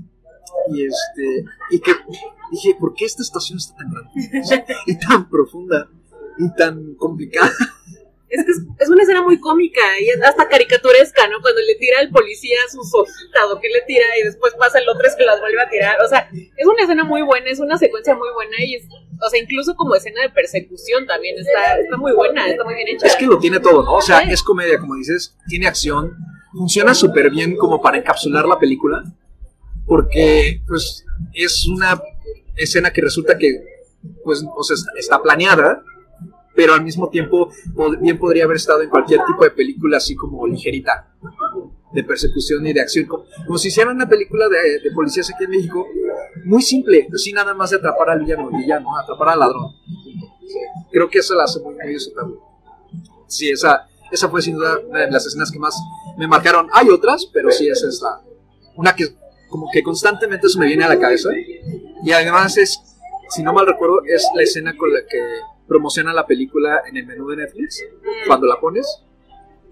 [0.73, 1.93] Y este, y que
[2.53, 4.11] dije, ¿por qué esta estación está tan grande?
[4.87, 5.89] y tan profunda
[6.39, 7.51] y tan complicada.
[8.33, 11.43] Es que es, una escena muy cómica y hasta caricaturesca, ¿no?
[11.43, 14.89] Cuando le tira al policía sus hojitas o que le tira y después pasa el
[14.89, 15.97] otro es que las vuelve a tirar.
[16.03, 18.85] O sea, es una escena muy buena, es una secuencia muy buena y es,
[19.21, 22.89] o sea, incluso como escena de persecución también está, está muy buena, está muy bien
[22.89, 23.07] hecha.
[23.07, 23.97] Es que lo tiene todo, ¿no?
[23.97, 26.17] O sea, es comedia, como dices, tiene acción,
[26.53, 29.05] funciona súper bien como para encapsular la película,
[29.87, 32.01] porque pues es una
[32.57, 33.73] escena que resulta que
[34.25, 35.83] pues o sea, está planeada
[36.55, 37.51] pero al mismo tiempo
[38.01, 41.15] bien podría haber estado en cualquier tipo de película así como ligerita,
[41.93, 43.25] de persecución y de acción, como,
[43.59, 45.87] si hicieran una película de, de, policías aquí en México,
[46.45, 49.73] muy simple, así nada más de atrapar al villano, villano, atrapar al ladrón.
[50.91, 52.41] Creo que eso la hace muy, muy también.
[53.27, 55.75] Sí, esa, esa fue sin duda una de las escenas que más
[56.19, 56.69] me marcaron.
[56.73, 58.21] Hay otras, pero sí, esa es la,
[58.77, 59.17] una que
[59.49, 61.29] como que constantemente se me viene a la cabeza.
[62.05, 62.79] Y además es,
[63.31, 65.19] si no mal recuerdo, es la escena con la que
[65.73, 67.83] promociona la película en el menú de Netflix,
[68.27, 68.87] cuando la pones.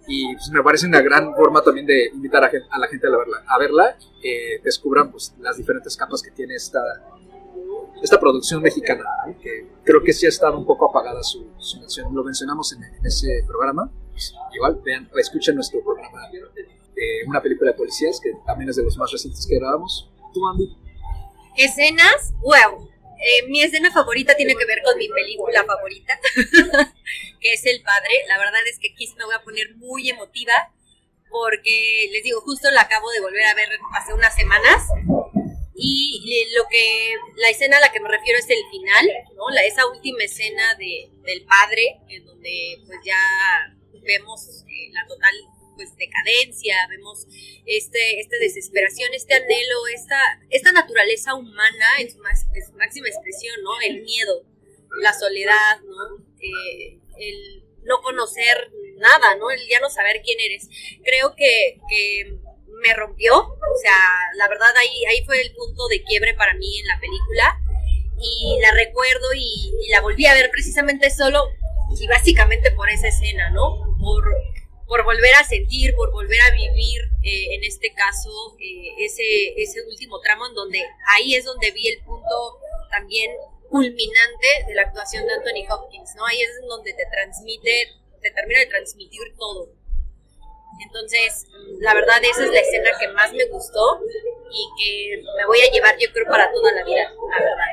[0.08, 3.10] Y pues, me parece una gran forma también de invitar a, a la gente a
[3.10, 6.80] verla, a verla que descubran pues, las diferentes capas que tiene esta,
[8.02, 9.04] esta producción mexicana,
[9.42, 12.14] que creo que sí ha estado un poco apagada su, su mención.
[12.14, 13.90] Lo mencionamos en, en ese programa.
[14.12, 16.40] Pues, igual, vean, escuchen nuestro programa de
[17.26, 20.10] una película de policías, que también es de los más recientes que grabamos.
[20.32, 20.76] ¿Tú, Andy?
[21.56, 22.88] Escenas, wow.
[23.22, 26.18] Eh, mi escena favorita tiene que ver con mi película favorita,
[27.40, 28.24] que es El Padre.
[28.28, 30.72] La verdad es que aquí me voy a poner muy emotiva,
[31.28, 34.84] porque les digo, justo la acabo de volver a ver hace unas semanas.
[35.74, 39.48] Y lo que, la escena a la que me refiero es el final, ¿no?
[39.50, 43.16] La, esa última escena de, del padre, en donde pues ya
[44.02, 45.34] vemos eh, la total
[45.80, 47.26] pues decadencia, vemos
[47.64, 53.08] este, esta desesperación, este anhelo, esta, esta naturaleza humana en su, más, en su máxima
[53.08, 53.80] expresión, ¿no?
[53.80, 54.44] El miedo,
[55.00, 56.22] la soledad, ¿no?
[56.38, 59.50] Eh, el no conocer nada, ¿no?
[59.50, 60.68] El ya no saber quién eres.
[61.02, 62.36] Creo que, que
[62.82, 63.96] me rompió, o sea,
[64.36, 67.58] la verdad ahí, ahí fue el punto de quiebre para mí en la película
[68.20, 71.48] y la recuerdo y, y la volví a ver precisamente solo
[71.98, 73.96] y básicamente por esa escena, ¿no?
[73.98, 74.24] Por,
[74.90, 79.82] por volver a sentir, por volver a vivir, eh, en este caso, eh, ese, ese
[79.84, 82.58] último tramo en donde ahí es donde vi el punto
[82.90, 83.30] también
[83.68, 86.26] culminante de la actuación de Anthony Hopkins, ¿no?
[86.26, 89.68] Ahí es donde te transmite, te termina de transmitir todo.
[90.84, 91.46] Entonces,
[91.78, 94.00] la verdad, esa es la escena que más me gustó
[94.50, 97.64] y que me voy a llevar, yo creo, para toda la vida, la verdad.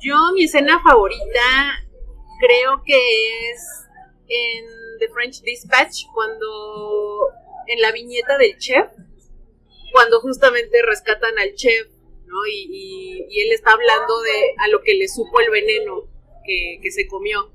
[0.00, 1.84] Yo, mi escena favorita,
[2.40, 3.86] creo que es
[4.28, 7.28] en The French Dispatch, cuando
[7.66, 8.86] en la viñeta del chef,
[9.92, 11.88] cuando justamente rescatan al chef,
[12.26, 12.46] ¿no?
[12.46, 16.08] Y, y, él está hablando de a lo que le supo el veneno
[16.44, 17.52] que, que se comió.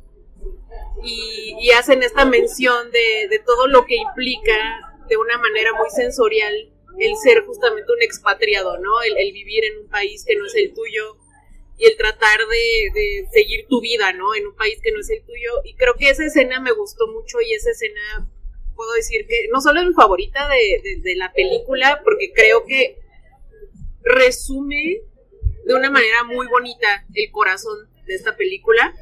[1.04, 6.72] Y, hacen esta mención de, de todo lo que implica de una manera muy sensorial
[7.00, 9.02] el ser justamente un expatriado, ¿no?
[9.02, 11.18] El, vivir en un país que no es el tuyo,
[11.82, 14.36] y el tratar de, de, seguir tu vida, ¿no?
[14.36, 15.52] En un país que no es el tuyo.
[15.64, 18.30] Y creo que esa escena me gustó mucho y esa escena,
[18.76, 23.00] puedo decir que no solo es mi favorita de, de, la película, porque creo que
[24.04, 25.02] resume
[25.66, 28.94] de una manera muy bonita el corazón de esta película,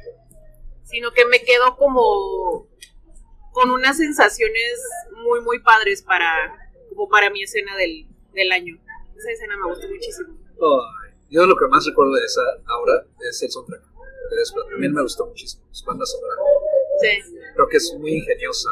[0.84, 2.66] sino que me quedo como
[3.52, 4.80] con unas sensaciones
[5.22, 8.80] muy, muy padres para, como para mi escena del, del año.
[9.18, 10.38] Esa escena me gustó muchísimo.
[10.60, 10.80] Oh.
[11.30, 13.82] Yo lo que más recuerdo de esa ahora es el soundtrack.
[14.70, 15.64] También me gustó muchísimo.
[15.70, 16.34] Su banda sonora.
[17.00, 17.34] Sí.
[17.54, 18.68] Creo que es muy ingeniosa.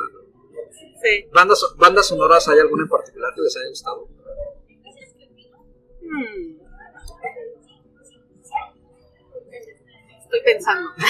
[1.00, 1.28] Sí.
[1.32, 4.08] ¿Bandas, ¿Bandas sonoras hay alguna en particular que les haya gustado?
[6.02, 6.58] Hmm.
[10.22, 10.90] Estoy pensando.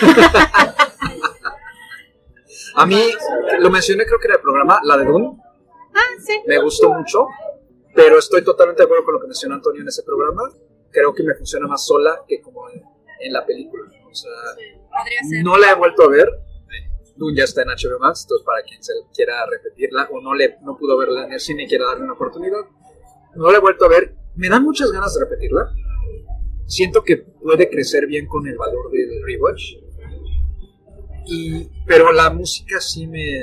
[2.74, 3.02] A mí,
[3.58, 5.36] lo mencioné creo que era el programa, la de Dune.
[5.94, 6.40] Ah, sí.
[6.46, 7.26] Me gustó mucho,
[7.94, 10.52] pero estoy totalmente de acuerdo con lo que mencionó Antonio en ese programa
[10.90, 12.82] creo que me funciona más sola que como en,
[13.20, 13.84] en la película.
[14.10, 14.30] O sea,
[15.28, 16.28] sí, no la he vuelto a ver.
[17.16, 20.56] Dune ya está en HBO Max, entonces para quien se quiera repetirla o no le
[20.62, 22.60] no pudo verla en el cine y quiera darle una oportunidad,
[23.34, 24.14] no la he vuelto a ver.
[24.36, 25.68] Me dan muchas ganas de repetirla.
[26.66, 29.62] Siento que puede crecer bien con el valor del rewatch.
[31.26, 33.40] Y, pero la música sí me.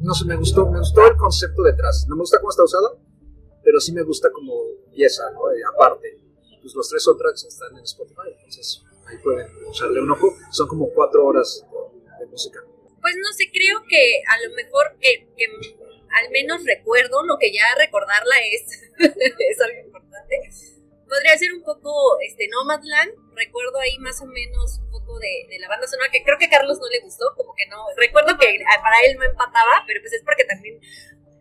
[0.00, 2.06] No sé, me gustó, me gustó el concepto detrás.
[2.08, 2.90] No me gusta cómo está usada,
[3.64, 4.54] pero sí me gusta como
[4.92, 5.50] pieza, ¿no?
[5.50, 6.19] Eh, aparte
[6.60, 10.36] pues los tres soundtracks están en Spotify, entonces ahí pueden echarle un ojo.
[10.50, 11.64] Son como cuatro horas
[12.18, 12.60] de, música.
[13.00, 17.52] Pues no sé, creo que a lo mejor que, que al menos recuerdo, lo que
[17.52, 20.50] ya recordarla es, es algo importante.
[21.08, 25.58] Podría ser un poco este Nomadland, recuerdo ahí más o menos un poco de, de,
[25.58, 28.38] la banda sonora, que creo que a Carlos no le gustó, como que no, recuerdo
[28.38, 30.78] que para él no empataba, pero pues es porque también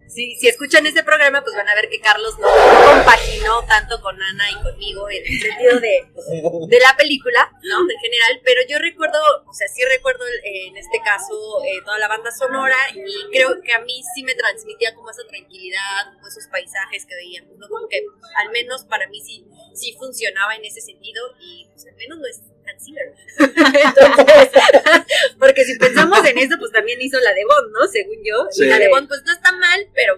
[0.10, 4.02] si, si escuchan este programa, pues van a ver que Carlos no, no, compaginó tanto
[4.02, 6.08] con Ana y conmigo en el sentido de,
[6.68, 7.82] de la película, ¿no?
[7.82, 12.00] En general, pero yo recuerdo, o sea, sí recuerdo eh, en este caso eh, toda
[12.00, 16.28] la banda sonora y creo que a mí sí me transmitía como esa tranquilidad, como
[16.28, 17.68] esos paisajes que veíamos, ¿no?
[17.68, 18.02] Como que
[18.36, 22.26] al menos para mí sí, sí funcionaba en ese sentido y pues al menos no
[22.28, 23.14] es Hans Zimmer.
[23.38, 24.50] Entonces,
[25.40, 27.88] porque si pensamos en eso, pues también hizo la de Bond, ¿no?
[27.88, 28.48] Según yo.
[28.52, 28.66] Sí.
[28.66, 30.16] Y la de Bond, pues no está mal, pero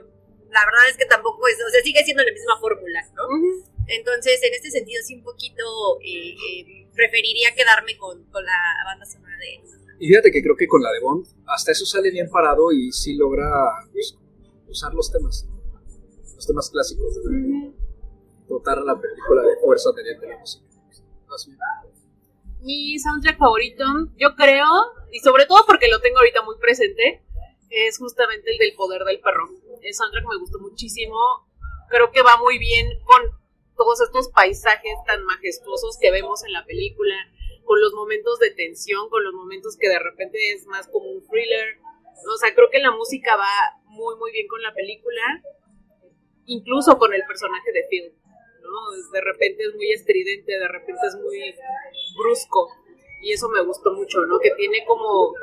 [0.52, 3.24] la verdad es que tampoco es, o sea, sigue siendo la misma fórmula, ¿no?
[3.26, 3.72] Uh -huh.
[3.88, 9.06] Entonces, en este sentido, sí un poquito eh, eh, preferiría quedarme con, con, la banda
[9.06, 9.60] sonora de
[10.00, 12.92] Y fíjate que creo que con la de Bond, hasta eso sale bien parado y
[12.92, 13.50] sí logra
[13.92, 14.16] pues,
[14.68, 15.46] usar los temas,
[16.36, 17.81] los temas clásicos, uh -huh.
[18.60, 20.66] A la película de fuerza mediante la música.
[22.62, 23.86] Mi soundtrack favorito,
[24.18, 24.68] yo creo,
[25.12, 27.24] y sobre todo porque lo tengo ahorita muy presente,
[27.70, 29.50] es justamente el del poder del perro.
[29.82, 31.18] El soundtrack me gustó muchísimo.
[31.90, 33.22] Creo que va muy bien con
[33.76, 37.16] todos estos paisajes tan majestuosos que vemos en la película,
[37.64, 41.26] con los momentos de tensión, con los momentos que de repente es más como un
[41.28, 41.78] thriller.
[42.32, 45.42] O sea, creo que la música va muy, muy bien con la película,
[46.46, 48.21] incluso con el personaje de Phil.
[48.62, 49.12] ¿No?
[49.12, 51.56] De repente es muy estridente, de repente es muy
[52.18, 52.70] brusco.
[53.22, 54.40] Y eso me gustó mucho, ¿no?
[54.40, 55.34] Que tiene como.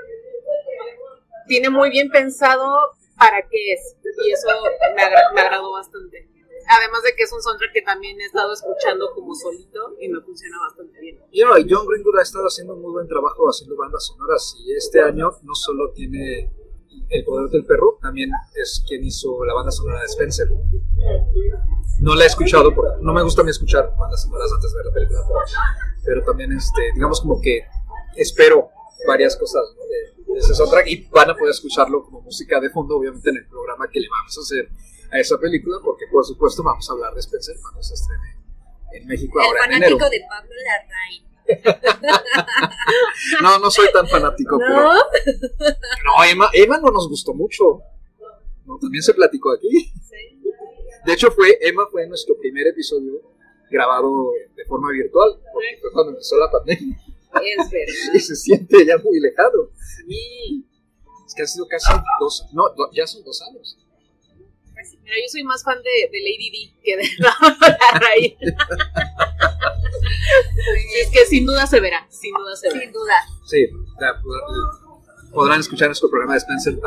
[1.47, 3.97] Tiene muy bien pensado para qué es.
[4.25, 4.49] Y eso
[4.95, 6.29] me, me agradó bastante.
[6.69, 10.21] Además de que es un soundtrack que también he estado escuchando como solito y me
[10.21, 11.19] funciona bastante bien.
[11.33, 15.01] Y John Greenwood ha estado haciendo un muy buen trabajo haciendo bandas sonoras y este
[15.01, 16.51] año no solo tiene
[17.09, 20.49] El Poder del Perro, también es quien hizo la banda sonora de Spencer.
[22.01, 24.77] No la he escuchado, porque no me gusta a mí escuchar bandas sonoras antes de
[24.77, 25.21] ver la película,
[26.05, 27.65] pero, también, este, digamos como que
[28.17, 28.71] espero
[29.07, 32.97] varias cosas de, de ese soundtrack y van a poder escucharlo como música de fondo,
[32.97, 34.69] obviamente en el programa que le vamos a hacer
[35.11, 38.37] a esa película, porque por supuesto vamos a hablar de Spencer cuando se estrene
[38.93, 39.99] en México ahora en enero.
[39.99, 41.28] fanático de Pablo Larraín.
[43.43, 44.65] no, no soy tan fanático, ¿No?
[44.67, 44.93] pero.
[46.05, 47.81] No, Emma, Emma no nos gustó mucho.
[48.67, 49.93] No, también se platicó aquí.
[51.07, 53.23] De hecho, fue Emma fue nuestro primer episodio
[53.71, 56.99] grabado de forma virtual, porque fue cuando empezó la pandemia.
[57.43, 57.95] Es verdad.
[58.15, 59.71] Y se siente ya muy lejano.
[61.27, 63.78] Es que ha sido casi dos, no, ya son dos años.
[65.09, 67.09] Mira, yo soy más fan de, de Lady D que de
[67.41, 68.37] Pablo Larraín.
[71.01, 72.81] es que sin duda se verá, sin duda se verá.
[72.81, 73.15] Sin duda.
[73.47, 73.67] Sí,
[73.99, 74.21] ya,
[75.33, 76.79] podrán escuchar nuestro programa de Spencer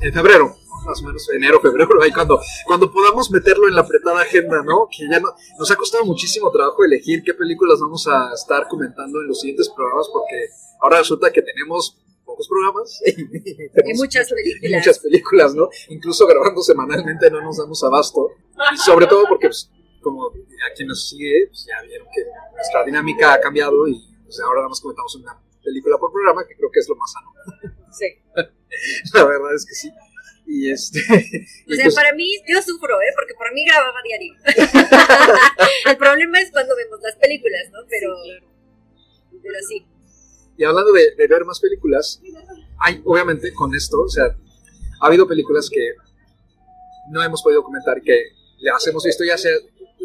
[0.00, 4.22] en febrero, más o menos enero, febrero, ahí cuando, cuando podamos meterlo en la apretada
[4.22, 4.88] agenda, ¿no?
[4.90, 9.20] Que ya no, nos ha costado muchísimo trabajo elegir qué películas vamos a estar comentando
[9.20, 10.48] en los siguientes programas, porque
[10.80, 11.96] ahora resulta que tenemos
[12.32, 14.80] pocos programas y, Y muchas y películas.
[14.80, 15.68] muchas películas, ¿no?
[15.88, 18.30] Incluso grabando semanalmente no nos damos abasto,
[18.72, 22.22] y sobre todo porque, pues, como a quien nos sigue, pues ya vieron que
[22.54, 26.56] nuestra dinámica ha cambiado y pues, ahora nada más comentamos una película por programa, que
[26.56, 27.32] creo que es lo más sano.
[27.92, 28.06] Sí.
[29.14, 29.92] La verdad es que sí.
[30.46, 30.98] Y este.
[30.98, 33.12] y O sea, pues, para mí, yo sufro, ¿eh?
[33.14, 34.34] Porque por mí grababa diario.
[35.86, 37.78] El problema es cuando vemos las películas, ¿no?
[37.88, 38.12] Pero,
[39.42, 39.86] pero sí.
[40.62, 42.22] Y hablando de, ver más películas,
[42.78, 44.26] hay, obviamente, con esto, o sea,
[45.00, 45.94] ha habido películas que
[47.10, 48.28] no hemos podido comentar que
[48.60, 49.50] las hemos visto ya sea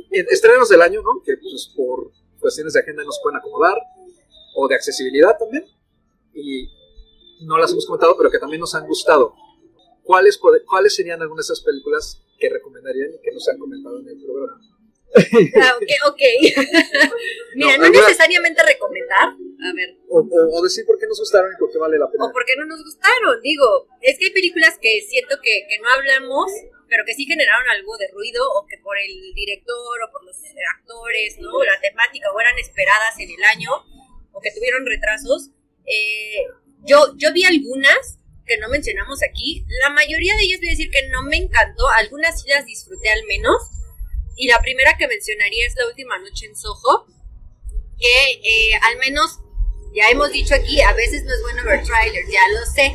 [0.10, 1.22] en estrenos del año, ¿no?
[1.24, 3.78] Que pues por cuestiones de agenda nos pueden acomodar,
[4.56, 5.64] o de accesibilidad también,
[6.34, 6.68] y
[7.46, 9.36] no las hemos comentado, pero que también nos han gustado.
[10.02, 14.08] ¿Cuáles, ¿Cuáles serían algunas de esas películas que recomendarían y que nos han comentado en
[14.08, 14.60] el programa?
[15.16, 16.22] Ah, ok, ok.
[17.56, 19.30] Mira, No, no, necesariamente recomendar.
[19.30, 22.10] A ver, O, o- o decir por qué nos gustaron y por qué vale la
[22.12, 22.26] pena.
[22.26, 23.42] o por qué no nos gustaron.
[23.42, 26.52] Digo, es que hay películas que siento que, que no hablamos,
[26.90, 30.36] pero que sí generaron algo de ruido, o que por el director o por los
[30.78, 31.52] actores, ¿no?
[31.56, 33.72] O la temática, o eran esperadas en el año,
[34.32, 35.50] o que tuvieron retrasos.
[35.86, 36.46] Eh,
[36.86, 39.66] yo, yo vi algunas que no mencionamos aquí.
[39.84, 41.88] La mayoría de ellas voy a decir que no me encantó.
[41.98, 43.58] Algunas sí las disfruté al menos.
[44.38, 47.06] Y la primera que mencionaría es La Última Noche en Soho,
[48.00, 49.40] que eh, al menos
[49.96, 52.94] ya hemos dicho aquí, a veces no es bueno ver trailers, ya lo sé,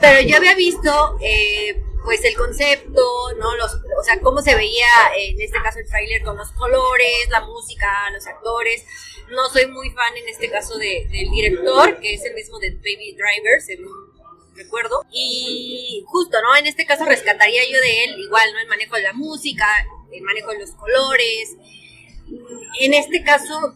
[0.00, 3.02] pero yo había visto eh, pues el concepto,
[3.38, 3.56] ¿no?
[3.56, 7.40] Los, o sea, cómo se veía en este caso el trailer con los colores, la
[7.40, 8.84] música, los actores.
[9.30, 12.72] No soy muy fan en este caso de- del director, que es el mismo de
[12.72, 13.90] Baby Driver, según
[14.54, 15.02] recuerdo.
[15.10, 16.54] Y justo, ¿no?
[16.56, 18.58] En este caso rescataría yo de él igual, ¿no?
[18.60, 19.66] El manejo de la música,
[20.14, 21.56] el manejo de los colores.
[22.80, 23.74] En este caso,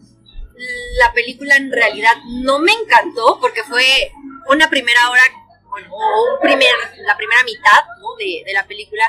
[0.99, 4.13] la película en realidad no me encantó porque fue
[4.49, 5.23] una primera hora
[5.69, 6.73] bueno, o un primer,
[7.05, 8.17] la primera mitad ¿no?
[8.17, 9.07] de, de la película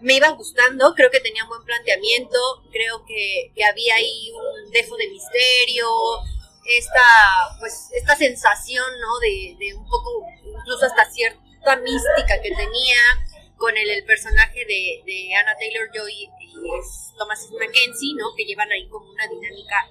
[0.00, 2.38] me iba gustando, creo que tenía un buen planteamiento,
[2.70, 5.88] creo que, que había ahí un defo de misterio,
[6.66, 9.18] esta, pues, esta sensación ¿no?
[9.20, 12.98] de, de un poco, incluso hasta cierta mística que tenía
[13.56, 16.28] con el, el personaje de, de Anna Taylor Joy
[16.78, 18.34] es Thomas Mackenzie, ¿no?
[18.36, 19.88] que llevan ahí como una dinámica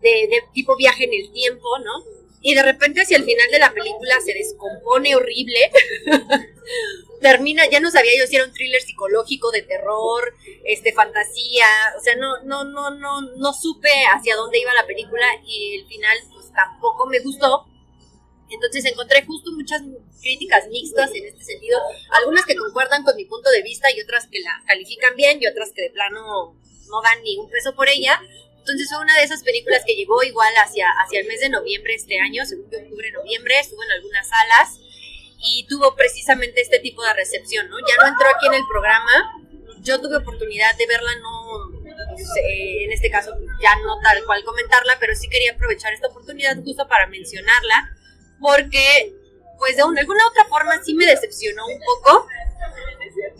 [0.00, 2.04] de, de tipo viaje en el tiempo, ¿no?
[2.42, 5.70] Y de repente hacia el final de la película se descompone horrible.
[7.20, 10.34] Termina, ya no sabía yo si era un thriller psicológico de terror,
[10.64, 11.66] este fantasía,
[11.98, 15.86] o sea, no no no no no supe hacia dónde iba la película y el
[15.86, 17.66] final pues tampoco me gustó.
[18.50, 19.82] Entonces encontré justo muchas
[20.20, 21.78] críticas mixtas en este sentido,
[22.18, 25.46] algunas que concuerdan con mi punto de vista y otras que la califican bien y
[25.46, 26.56] otras que de plano
[26.88, 28.20] no dan ni un peso por ella.
[28.58, 31.94] Entonces fue una de esas películas que llegó igual hacia, hacia el mes de noviembre
[31.94, 34.80] este año, según yo, octubre, noviembre, estuvo en algunas salas
[35.42, 37.78] y tuvo precisamente este tipo de recepción, ¿no?
[37.78, 39.32] Ya no entró aquí en el programa,
[39.80, 41.80] yo tuve oportunidad de verla, no
[42.44, 43.32] en este caso
[43.62, 47.96] ya no tal cual comentarla, pero sí quería aprovechar esta oportunidad justo para mencionarla,
[48.40, 49.14] porque
[49.58, 52.26] pues de alguna otra forma sí me decepcionó un poco,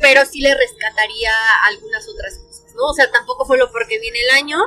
[0.01, 1.33] pero sí le rescataría
[1.65, 2.89] algunas otras cosas, ¿no?
[2.89, 4.59] O sea, tampoco fue lo porque viene el año,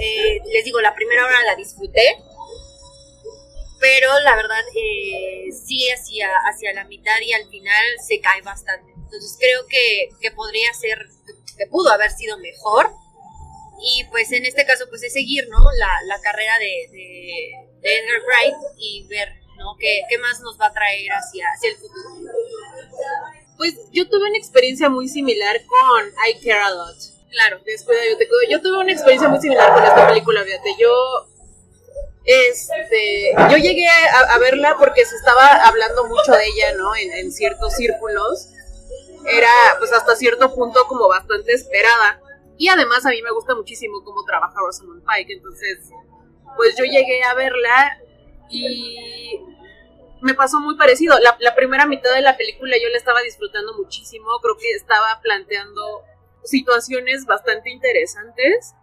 [0.00, 2.16] eh, les digo, la primera hora la disfruté,
[3.80, 8.92] pero la verdad eh, sí hacia, hacia la mitad y al final se cae bastante.
[8.96, 11.06] Entonces creo que, que podría ser,
[11.56, 12.90] que pudo haber sido mejor.
[13.78, 15.58] Y pues en este caso pues es seguir, ¿no?
[15.78, 17.50] La, la carrera de, de,
[17.82, 19.76] Edgar Wright y ver, ¿no?
[19.78, 22.10] ¿Qué, ¿Qué, más nos va a traer hacia, hacia el futuro?
[23.56, 26.96] Pues yo tuve una experiencia muy similar con I Care A Lot.
[27.30, 27.60] Claro.
[27.64, 30.74] Después yo te Yo tuve una experiencia muy similar con esta película, fíjate.
[30.78, 31.26] Yo
[32.24, 36.96] este, yo llegué a, verla porque se estaba hablando mucho de ella, ¿no?
[36.96, 38.48] En, en, ciertos círculos.
[39.26, 42.20] Era, pues, hasta cierto punto como bastante esperada.
[42.58, 45.34] Y además a mí me gusta muchísimo cómo trabaja Rosamund Pike.
[45.34, 45.78] Entonces,
[46.56, 47.98] pues yo llegué a verla
[48.50, 49.40] y
[50.20, 51.16] me pasó muy parecido.
[51.20, 54.26] La, primera mitad de la película yo la estaba disfrutando muchísimo.
[54.42, 56.02] Creo que estaba planteando
[56.44, 58.74] situaciones bastante interesantes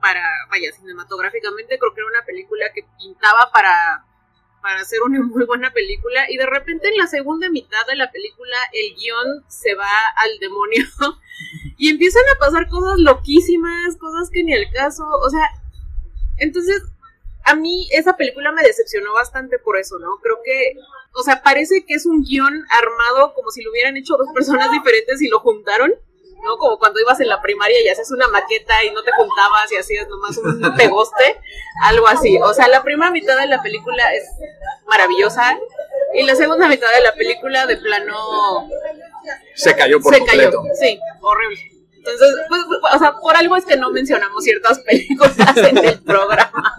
[0.00, 4.04] para, vaya, cinematográficamente creo que era una película que pintaba para,
[4.60, 8.10] para hacer una muy buena película y de repente en la segunda mitad de la
[8.10, 10.84] película el guion se va al demonio
[11.76, 15.50] y empiezan a pasar cosas loquísimas, cosas que ni el caso, o sea,
[16.38, 16.82] entonces
[17.44, 20.16] a mí esa película me decepcionó bastante por eso, ¿no?
[20.22, 20.76] Creo que,
[21.14, 24.70] o sea, parece que es un guion armado como si lo hubieran hecho dos personas
[24.70, 25.92] diferentes y lo juntaron
[26.42, 26.58] ¿no?
[26.58, 29.76] Como cuando ibas en la primaria y haces una maqueta y no te juntabas y
[29.76, 31.40] hacías nomás un pegoste,
[31.84, 32.38] algo así.
[32.38, 34.24] O sea, la primera mitad de la película es
[34.86, 35.58] maravillosa
[36.14, 38.68] y la segunda mitad de la película de plano...
[39.54, 40.62] Se cayó por se Cayó.
[40.78, 41.71] Sí, horrible.
[42.04, 42.62] Entonces, pues,
[42.94, 46.76] o sea, por algo es que no mencionamos ciertas películas en el programa.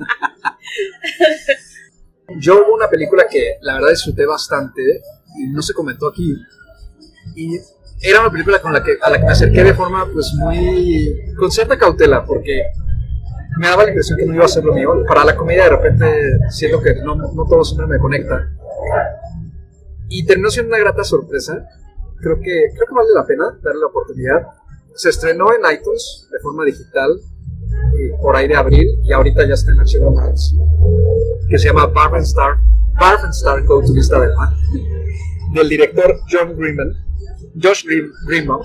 [2.40, 4.82] Yo hubo una película que la verdad disfruté bastante
[5.38, 6.36] y no se comentó aquí.
[7.36, 7.58] Y
[8.02, 11.34] era una película con la que, a la que me acerqué de forma pues muy...
[11.38, 12.64] con cierta cautela, porque
[13.58, 15.06] me daba la impresión que no iba a ser lo mío.
[15.08, 16.06] Para la comedia de repente
[16.50, 18.46] siento que no, no todo siempre me conecta.
[20.10, 21.66] Y terminó siendo una grata sorpresa.
[22.20, 24.63] Creo que, creo que vale la pena darle la oportunidad.
[24.96, 27.20] Se estrenó en iTunes de forma digital
[28.22, 30.54] por ahí de abril y ahorita ya está en HBO Max.
[31.50, 32.58] Que se llama Barb Star,
[33.00, 34.54] Barb Star Go to Vista del Mar.
[35.54, 36.96] Del director John Greenman
[37.62, 37.86] Josh
[38.26, 38.64] Greenbaum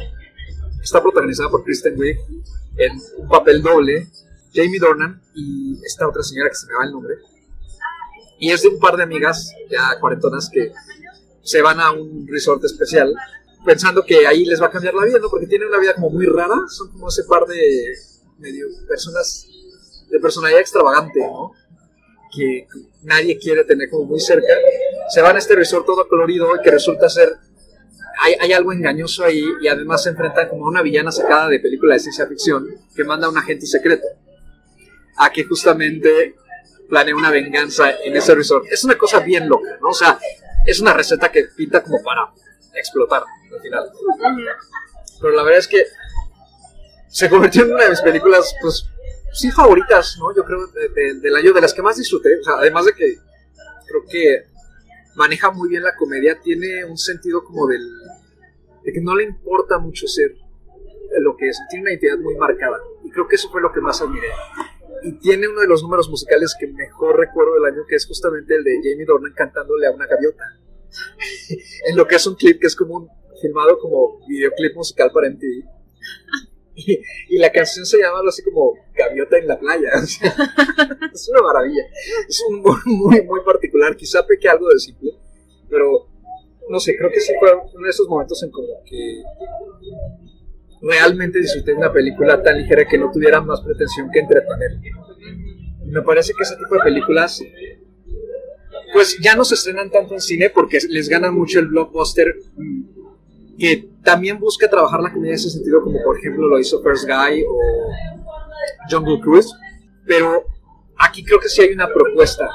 [0.83, 2.19] está protagonizada por Kristen Wiig
[2.77, 4.09] en un papel doble,
[4.55, 7.15] Jamie Dornan y esta otra señora que se me va el nombre.
[8.39, 10.73] Y es de un par de amigas ya cuarentonas que
[11.43, 13.15] se van a un resort especial
[13.65, 15.29] pensando que ahí les va a cambiar la vida, ¿no?
[15.29, 17.95] Porque tienen una vida como muy rara, son como ese par de
[18.39, 19.47] medio personas
[20.09, 21.53] de personalidad extravagante, ¿no?
[22.35, 22.67] Que
[23.03, 24.55] nadie quiere tener como muy cerca.
[25.11, 27.39] Se van a este resort todo colorido y que resulta ser
[28.21, 32.01] hay, algo engañoso ahí y además se enfrentan como una villana sacada de película de
[32.01, 34.07] ciencia ficción que manda a un agente secreto
[35.17, 36.35] a que justamente
[36.89, 38.67] planee una venganza en ese resort.
[38.71, 39.91] Es una cosa bien loca, ¿no?
[39.91, 40.19] O sea,
[40.67, 42.33] es una receta que pinta como para
[42.79, 43.91] explotar al final.
[45.21, 45.85] Pero la verdad es que
[47.09, 48.89] se convirtió en una de mis películas, pues,
[49.33, 50.35] sí favoritas, ¿no?
[50.35, 52.39] Yo creo del año, de las que más disfruté.
[52.41, 53.17] O sea, además de que
[53.87, 54.45] creo que
[55.17, 57.83] maneja muy bien la comedia, tiene un sentido como del
[58.85, 60.35] de que no le importa mucho ser
[61.21, 63.81] lo que es, tiene una identidad muy marcada y creo que eso fue lo que
[63.81, 64.29] más admiré.
[65.03, 68.55] Y tiene uno de los números musicales que mejor recuerdo del año, que es justamente
[68.55, 70.45] el de Jamie Dornan cantándole a una gaviota.
[71.87, 73.09] En lo que es un clip que es como un
[73.41, 75.65] filmado como videoclip musical para MTV.
[77.29, 79.91] Y, la canción se llama algo así como Gaviota en la playa.
[81.13, 81.83] es una maravilla.
[82.29, 83.97] Es un muy, muy particular.
[83.97, 85.11] Quizá peque algo de simple,
[85.69, 86.09] pero
[86.69, 89.23] no sé, creo que sí fue uno de esos momentos en como que
[90.83, 94.79] realmente disfruté de una película tan ligera que no tuviera más pretensión que entretener.
[95.87, 97.43] Me parece que ese tipo de películas
[98.93, 102.35] pues ya no se estrenan tanto en cine porque les gana mucho el blockbuster
[103.59, 107.07] que también busca trabajar la comedia en ese sentido, como por ejemplo lo hizo First
[107.07, 107.59] Guy o
[108.91, 109.53] Jungle Cruise,
[110.07, 110.45] pero
[110.97, 112.49] aquí creo que sí hay una propuesta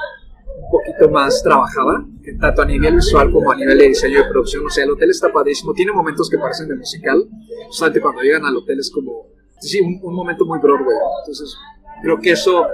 [0.56, 2.04] un poquito más trabajada,
[2.40, 4.64] tanto a nivel visual como a nivel de diseño de producción.
[4.66, 7.28] O sea, el hotel está padrísimo, tiene momentos que parecen de musical,
[7.66, 9.26] justamente cuando llegan al hotel es como,
[9.60, 10.96] sí, un, un momento muy Broadway.
[11.20, 11.54] Entonces,
[12.02, 12.66] creo que eso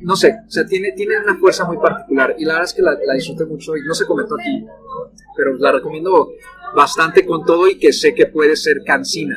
[0.00, 2.82] no sé, o sea, tiene, tiene una fuerza muy particular y la verdad es que
[2.82, 4.64] la, disfruté mucho y no se comentó aquí,
[5.36, 6.30] pero la recomiendo
[6.74, 9.36] bastante con todo y que sé que puede ser cansina.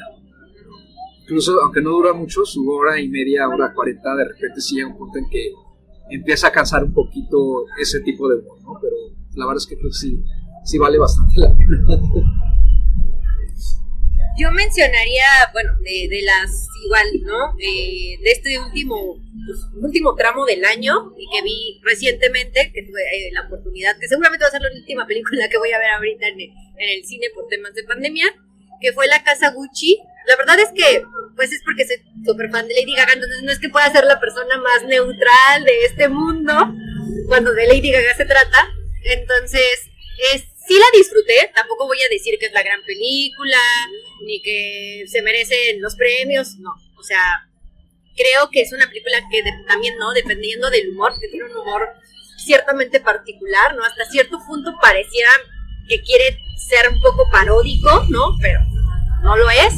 [1.21, 4.89] Incluso, aunque no dura mucho, su hora y media, hora cuarenta, de repente sí llega
[4.89, 5.51] un punto en que
[6.09, 8.77] empieza a cansar un poquito ese tipo de humor, ¿no?
[8.81, 8.95] Pero
[9.35, 10.21] la verdad es que sí,
[10.65, 11.85] sí vale bastante la pena.
[14.37, 17.53] Yo mencionaría, bueno, de, de las igual, ¿no?
[17.59, 19.17] Eh, de este último,
[19.51, 24.07] pues, último tramo del año y que vi recientemente, que tuve eh, la oportunidad, que
[24.07, 26.89] seguramente va a ser la última película que voy a ver ahorita en el, en
[26.89, 28.25] el cine por temas de pandemia,
[28.79, 29.99] que fue La Casa Gucci.
[30.27, 31.03] La verdad es que,
[31.35, 34.05] pues es porque soy súper fan de Lady Gaga, entonces no es que pueda ser
[34.05, 36.53] la persona más neutral de este mundo
[37.27, 38.69] cuando de Lady Gaga se trata.
[39.03, 39.89] Entonces,
[40.33, 43.57] es, sí la disfruté, tampoco voy a decir que es la gran película,
[44.25, 46.73] ni que se merecen los premios, no.
[46.97, 47.50] O sea,
[48.21, 50.13] creo que es una película que también, ¿no?
[50.13, 51.89] Dependiendo del humor, que tiene un humor
[52.37, 53.83] ciertamente particular, ¿no?
[53.83, 55.29] Hasta cierto punto pareciera
[55.87, 58.35] que quiere ser un poco paródico, ¿no?
[58.41, 58.59] Pero
[59.23, 59.73] no lo es.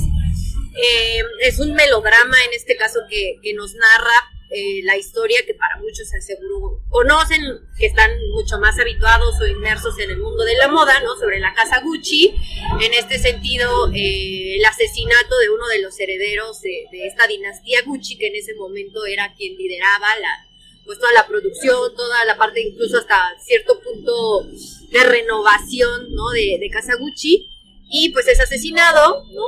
[0.75, 5.55] Eh, es un melodrama en este caso que, que nos narra eh, la historia que
[5.55, 7.41] para muchos seguro conocen,
[7.77, 11.15] que están mucho más habituados o inmersos en el mundo de la moda, ¿no?
[11.15, 12.35] Sobre la casa Gucci.
[12.79, 17.81] En este sentido, eh, el asesinato de uno de los herederos de, de esta dinastía
[17.83, 20.45] Gucci, que en ese momento era quien lideraba la,
[20.85, 24.45] pues toda la producción, toda la parte incluso hasta cierto punto
[24.91, 26.29] de renovación, ¿no?
[26.29, 27.49] De, de Casa Gucci.
[27.95, 29.45] Y pues es asesinado, ¿no?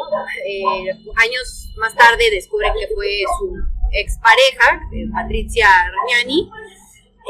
[0.48, 6.50] Eh, años más tarde descubren que fue su expareja, eh, Patricia Ragnani,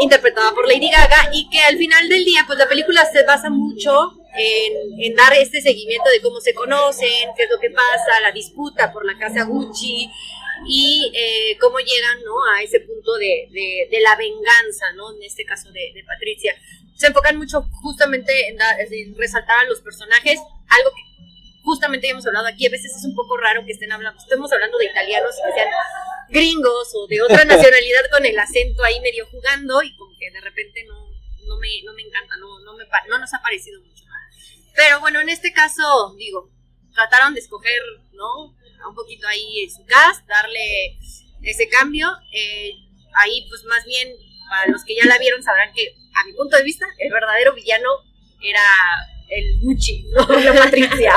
[0.01, 3.49] interpretada por Lady Gaga, y que al final del día, pues la película se basa
[3.49, 8.19] mucho en, en dar este seguimiento de cómo se conocen, qué es lo que pasa,
[8.21, 10.09] la disputa por la casa Gucci,
[10.67, 12.33] y eh, cómo llegan ¿no?
[12.55, 15.13] a ese punto de, de, de la venganza, ¿no?
[15.15, 16.55] en este caso de, de Patricia.
[16.95, 20.39] Se enfocan mucho justamente en, dar- en resaltar a los personajes,
[20.69, 21.03] algo que
[21.63, 24.51] justamente ya hemos hablado aquí, a veces es un poco raro que estén hablando, estemos
[24.53, 25.69] hablando de italianos y que sean
[26.29, 30.41] gringos o de otra nacionalidad con el acento ahí medio jugando y como que de
[30.41, 31.09] repente no,
[31.47, 34.03] no, me, no me encanta, no, no, me, no nos ha parecido mucho.
[34.75, 36.51] Pero bueno, en este caso, digo,
[36.93, 38.55] trataron de escoger, ¿no?
[38.87, 40.97] Un poquito ahí su cast, darle
[41.41, 42.09] ese cambio.
[42.33, 42.73] eh,
[43.15, 44.13] ahí, pues más bien,
[44.49, 47.53] para los que ya la vieron, sabrán que, a mi punto de vista, el verdadero
[47.53, 47.89] villano
[48.41, 48.61] era
[49.29, 51.13] el Gucci, no la Patricia.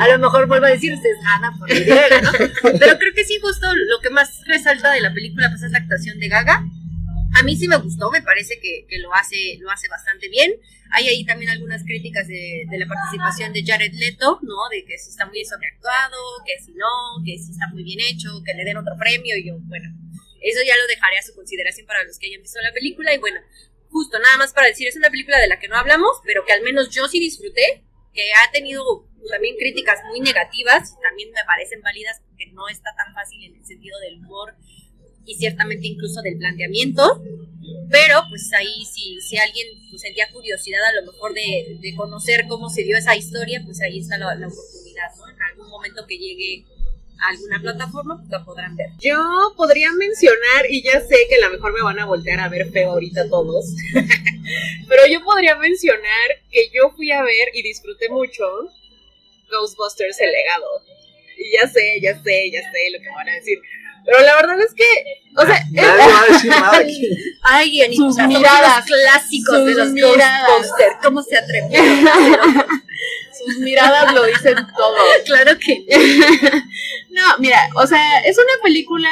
[0.00, 1.84] a lo mejor vuelvo a decir, se gana por el.
[2.78, 5.78] Pero creo que sí, justo lo que más resalta de la película pues, es la
[5.78, 6.64] actuación de Gaga.
[7.34, 10.52] A mí sí me gustó, me parece que, que lo, hace, lo hace bastante bien.
[10.90, 14.68] Hay ahí también algunas críticas de, de la participación de Jared Leto, ¿no?
[14.70, 18.42] De que si está muy sobreactuado, que si no, que si está muy bien hecho,
[18.44, 19.36] que le den otro premio.
[19.36, 19.88] Y yo, bueno,
[20.40, 23.14] eso ya lo dejaré a su consideración para los que hayan visto la película.
[23.14, 23.40] Y bueno,
[23.90, 26.52] justo nada más para decir, es una película de la que no hablamos, pero que
[26.52, 28.82] al menos yo sí disfruté, que ha tenido
[29.30, 33.66] también críticas muy negativas, también me parecen válidas porque no está tan fácil en el
[33.66, 34.54] sentido del humor
[35.26, 37.22] y ciertamente incluso del planteamiento,
[37.90, 42.46] pero pues ahí si, si alguien pues, sentía curiosidad a lo mejor de, de conocer
[42.48, 45.28] cómo se dio esa historia, pues ahí está la, la oportunidad, ¿no?
[45.28, 46.64] En algún momento que llegue
[47.28, 48.90] alguna plataforma, pues la podrán ver.
[48.98, 49.18] Yo
[49.56, 52.70] podría mencionar, y ya sé que a lo mejor me van a voltear a ver
[52.70, 53.66] feo ahorita todos,
[54.88, 58.44] pero yo podría mencionar que yo fui a ver y disfruté mucho
[59.50, 60.82] Ghostbusters El Legado.
[61.36, 63.58] Y ya sé, ya sé, ya sé lo que van a decir.
[64.04, 64.84] Pero la verdad es que,
[65.36, 67.08] o sea, Nadie va a decir nada aquí.
[67.42, 70.48] Ay, Anita, Sus miradas, los clásicos de sus los miradas.
[70.48, 70.96] Ghostbusters.
[71.02, 71.80] ¿Cómo se atrevió?
[73.36, 74.96] sus miradas lo dicen todo.
[75.24, 75.84] claro que
[77.10, 79.10] No, mira, o sea, es una película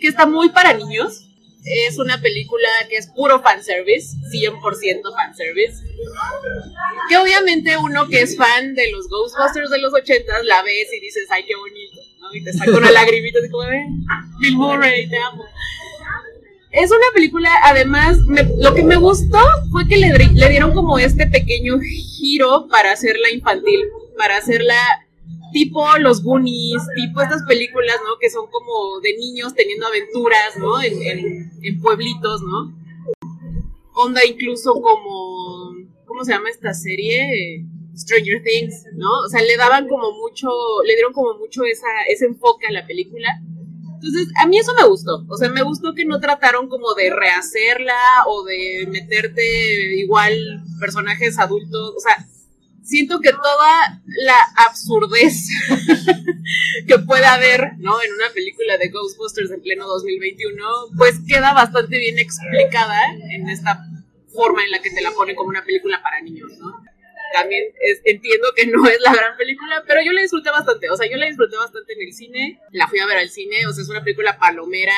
[0.00, 1.26] que está muy para niños.
[1.62, 5.84] Es una película que es puro fanservice, 100% fanservice.
[7.08, 11.00] Que obviamente uno que es fan de los Ghostbusters de los 80 la ves y
[11.00, 12.34] dices, ay, qué bonito, ¿no?
[12.34, 14.06] Y te saca una lagrimita así como, "Ven,
[14.38, 15.44] Bill Murray, te amo.
[16.80, 19.38] Es una película, además, me- lo que me gustó
[19.70, 20.12] fue que le,
[20.48, 23.80] dieron como este pequeño giro para hacerla infantil,
[24.16, 24.74] para hacerla
[25.52, 28.18] tipo los Goonies, tipo estas películas, ¿no?
[28.20, 30.80] Que son como de niños teniendo aventuras, ¿no?
[30.82, 32.74] En, en- en pueblitos, ¿no?
[33.94, 35.74] Onda incluso como,
[36.06, 37.64] ¿cómo se llama esta serie?
[37.96, 39.10] Stranger Things, ¿no?
[39.26, 40.48] O sea, le daban como mucho,
[40.86, 43.28] le dieron como mucho esa, ese enfoque a la película.
[44.02, 45.26] Entonces, a mí eso me gustó.
[45.28, 50.34] O sea, me gustó que no trataron como de rehacerla o de meterte igual
[50.80, 51.94] personajes adultos.
[51.96, 52.26] O sea,
[52.82, 54.36] siento que toda la
[54.66, 55.48] absurdez
[56.86, 58.00] que puede haber, ¿no?
[58.02, 60.64] En una película de Ghostbusters en pleno 2021,
[60.96, 62.98] pues queda bastante bien explicada
[63.32, 63.84] en esta
[64.32, 66.79] forma en la que te la pone como una película para niños, ¿no?
[67.32, 70.90] También es- entiendo que no es la gran película, pero yo la disfruté bastante.
[70.90, 72.60] O sea, yo la disfruté bastante en el cine.
[72.72, 73.66] La fui a ver al cine.
[73.66, 74.92] O sea, es una película palomera,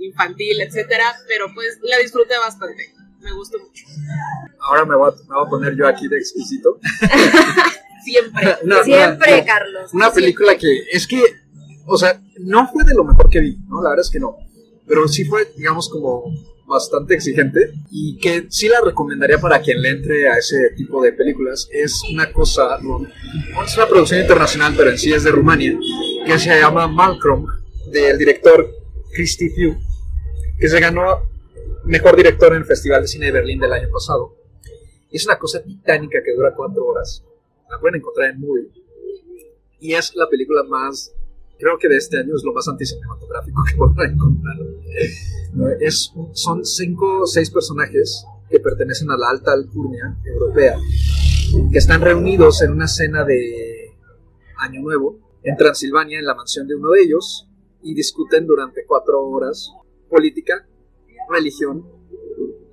[0.00, 1.14] infantil, etcétera.
[1.28, 2.92] Pero pues la disfruté bastante.
[3.20, 3.84] Me gustó mucho.
[4.68, 6.78] Ahora me voy, a, me voy a poner yo aquí de exquisito.
[8.04, 8.56] Siempre.
[8.84, 9.92] Siempre, Carlos.
[9.94, 11.20] Una película que es que,
[11.86, 13.82] o sea, no fue de lo mejor que vi, ¿no?
[13.82, 14.36] La verdad es que no.
[14.86, 16.24] Pero sí fue, digamos, como
[16.66, 21.12] bastante exigente y que sí la recomendaría para quien le entre a ese tipo de
[21.12, 21.68] películas.
[21.72, 23.06] Es una cosa, no,
[23.64, 25.78] es una producción internacional, pero en sí es de Rumania,
[26.26, 27.46] que se llama Malcolm,
[27.90, 28.68] del director
[29.12, 29.76] Christy Few,
[30.58, 31.22] que se ganó
[31.84, 34.34] mejor director en el Festival de Cine de Berlín del año pasado.
[35.10, 37.22] Es una cosa titánica que dura cuatro horas.
[37.70, 38.68] La pueden encontrar en Movie.
[39.78, 41.14] Y es la película más,
[41.58, 44.56] creo que de este año es lo más anticinematográfico que podrán encontrar.
[45.80, 50.76] Es, son cinco o seis personajes que pertenecen a la alta alcurnia europea,
[51.72, 53.94] que están reunidos en una cena de
[54.58, 57.48] Año Nuevo en Transilvania, en la mansión de uno de ellos,
[57.82, 59.72] y discuten durante cuatro horas
[60.08, 60.66] política,
[61.30, 61.86] religión,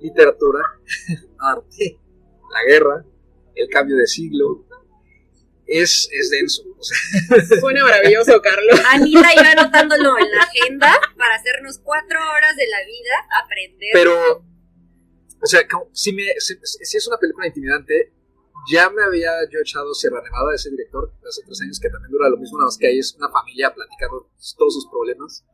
[0.00, 0.60] literatura,
[1.38, 1.98] arte,
[2.52, 3.04] la guerra,
[3.54, 4.64] el cambio de siglo.
[5.66, 6.62] Es, es denso.
[6.78, 8.80] o sea, Suena maravilloso, Carlos.
[8.92, 13.90] Anita iba anotándolo en la agenda para hacernos cuatro horas de la vida aprender.
[13.92, 14.44] pero,
[15.42, 18.12] o sea, como- si, me, si, si es una película intimidante,
[18.70, 22.10] ya me había yo echado Sierra Nevada de ese director hace tres años, que también
[22.10, 25.44] dura lo mismo, nada más que ahí es una familia platicando todos sus problemas.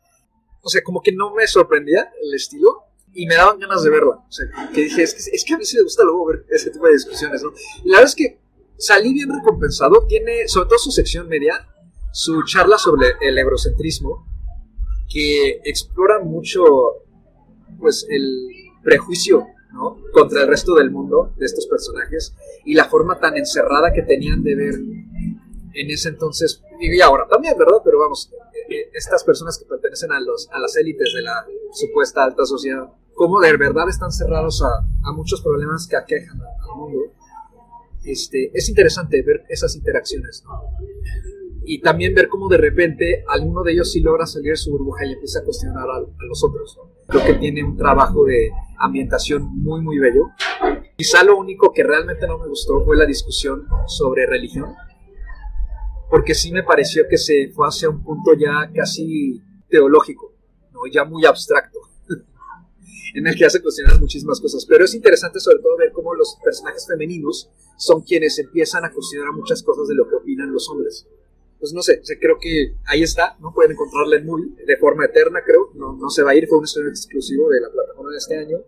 [0.63, 4.17] O sea, como que no me sorprendía el estilo y me daban ganas de verla.
[4.29, 6.45] O sea, que dije, es que, es que a mí sí me gusta luego ver
[6.51, 7.53] ese tipo de discusiones, ¿no?
[7.85, 8.39] Y la verdad es que
[8.81, 10.07] salí bien recompensado.
[10.09, 11.69] Tiene, sobre todo su sección media,
[12.13, 14.27] su charla sobre el eurocentrismo,
[15.09, 16.65] que explora mucho,
[17.79, 18.49] pues, el
[18.83, 19.99] prejuicio, ¿no?
[20.13, 24.43] Contra el resto del mundo de estos personajes y la forma tan encerrada que tenían
[24.43, 24.75] de ver
[25.73, 27.79] en ese entonces, y ahora también, ¿verdad?
[27.85, 31.47] Pero vamos, eh, eh, estas personas que pertenecen a, los, a las élites de la
[31.73, 36.77] supuesta alta sociedad, cómo de verdad están cerrados a, a muchos problemas que aquejan al
[36.77, 37.01] mundo.
[38.05, 40.61] Este, es interesante ver esas interacciones, ¿no?
[41.65, 45.05] Y también ver cómo de repente alguno de ellos sí logra salir de su burbuja
[45.05, 46.77] y empieza a cuestionar a, a los otros.
[46.79, 46.91] ¿no?
[47.07, 50.31] Creo que tiene un trabajo de ambientación muy, muy bello.
[50.97, 54.75] Quizá lo único que realmente no me gustó fue la discusión sobre religión,
[56.11, 60.35] porque sí me pareció que se fue hacia un punto ya casi teológico,
[60.73, 60.81] ¿no?
[60.93, 61.79] ya muy abstracto,
[63.15, 64.67] en el que hace cuestionar muchísimas cosas.
[64.67, 69.33] Pero es interesante sobre todo ver cómo los personajes femeninos son quienes empiezan a cuestionar
[69.33, 71.07] muchas cosas de lo que opinan los hombres.
[71.59, 75.41] Pues no sé, creo que ahí está, no pueden encontrarla en movie de forma eterna,
[75.45, 78.19] creo, no, no se va a ir, fue un estreno exclusivo de la plataforma de
[78.19, 78.59] este año.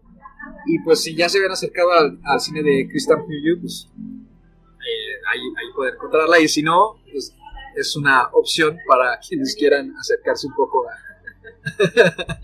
[0.66, 5.20] Y pues si ya se habían acercado al, al cine de Christian Hughes, pues eh,
[5.30, 6.40] ahí, ahí pueden encontrarla.
[6.40, 7.34] Y si no, pues
[7.76, 10.92] es una opción para quienes quieran acercarse un poco a,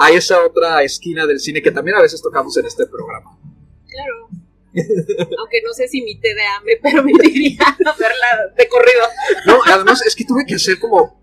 [0.00, 3.38] a esa otra esquina del cine que también a veces tocamos en este programa.
[3.88, 4.39] Claro.
[4.74, 7.58] Aunque no sé si mi té de hambre, pero me diría
[7.98, 9.02] verla de corrido.
[9.46, 11.20] No, además es que tuve que hacer como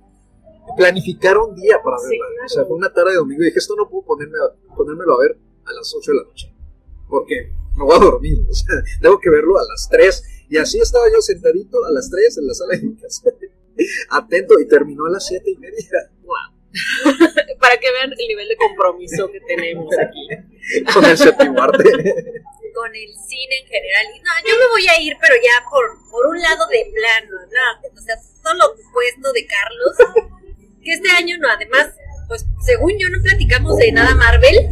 [0.77, 2.09] planificar un día para verla.
[2.09, 2.45] Sí, claro.
[2.45, 5.13] O sea, fue una tarde de domingo y dije, esto no puedo ponerme a- ponérmelo
[5.15, 6.53] a ver a las 8 de la noche.
[7.09, 8.37] Porque me voy a dormir.
[8.49, 10.23] O sea, tengo que verlo a las 3.
[10.49, 13.29] Y así estaba yo sentadito a las 3 en la sala de mi casa.
[14.09, 16.09] Atento y terminó a las 7 y media
[17.59, 20.27] Para que vean el nivel de compromiso que tenemos aquí.
[20.93, 21.83] con el séptimo arte.
[22.77, 24.05] Con el cine en general.
[24.13, 27.35] Y no, yo me voy a ir, pero ya por, por un lado de plano,
[27.49, 27.89] ¿no?
[27.97, 29.93] O sea, todo lo opuesto de Carlos.
[30.83, 31.89] Que este año, no, además,
[32.29, 34.55] pues según yo no platicamos de nada Marvel.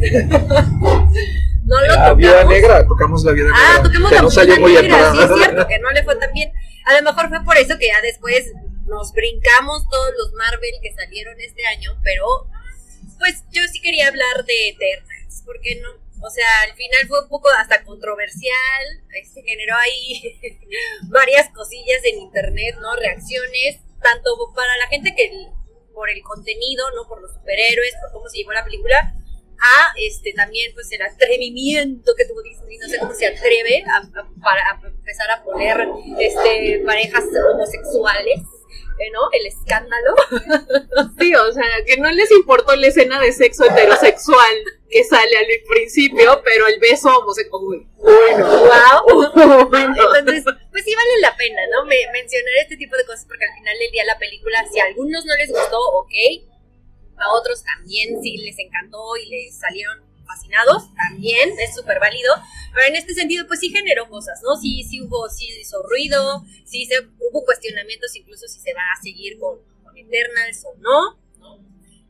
[1.66, 2.54] no lo La vida tocamos.
[2.54, 3.82] negra, tocamos la vida Ah, negra.
[3.82, 4.22] toquemos que la
[4.66, 6.52] bien Negra, sí es cierto, que no le fue tan bien.
[6.86, 8.50] A lo mejor fue por eso que ya después
[8.86, 12.24] nos brincamos todos los Marvel que salieron este año, pero
[13.18, 15.90] pues yo sí quería hablar de Eternals, ¿por qué no?
[16.22, 18.84] O sea, al final fue un poco hasta controversial,
[19.32, 20.38] se generó ahí
[21.08, 22.94] varias cosillas en internet, ¿no?
[22.96, 25.30] Reacciones, tanto para la gente que
[25.94, 27.06] por el contenido, ¿no?
[27.08, 29.12] Por los superhéroes, por cómo se llevó la película,
[29.58, 33.96] a este también pues el atrevimiento que tuvo Disney, no sé cómo se atreve a,
[33.98, 35.76] a- para a empezar a poner
[36.18, 38.40] este parejas homosexuales,
[38.98, 39.20] eh, ¿no?
[39.32, 40.14] El escándalo.
[41.18, 44.54] Sí, o sea, que no les importó la escena de sexo heterosexual
[44.90, 47.62] que sale al principio, pero el beso homosexual.
[47.62, 49.30] Uy, Bueno, wow.
[50.18, 51.84] Entonces, pues sí vale la pena, ¿no?
[51.86, 54.84] Me, mencionar este tipo de cosas porque al final del día la película, si a
[54.84, 56.12] algunos no les gustó, ok,
[57.18, 62.32] a otros también sí les encantó y les salieron fascinados, también es súper válido,
[62.74, 64.56] Pero en este sentido, pues sí generó cosas, ¿no?
[64.56, 69.02] Sí, sí hubo, sí hizo ruido, sí se, hubo cuestionamientos incluso si se va a
[69.02, 71.18] seguir con, con Eternals o no,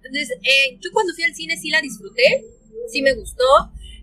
[0.03, 2.45] Entonces, eh, yo cuando fui al cine sí la disfruté,
[2.89, 3.45] sí me gustó,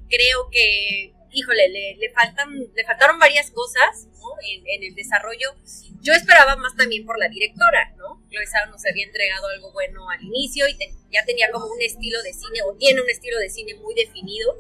[0.10, 4.08] creo que híjole, le, le, faltan, le faltaron varias cosas
[4.44, 5.56] en, el desarrollo.
[6.02, 8.22] Yo esperaba más también por la directora, ¿no?
[8.30, 10.78] Chloe nos había entregado algo bueno al inicio y
[11.12, 14.56] ya tenía como un estilo de cine, o tiene un estilo de cine muy definido.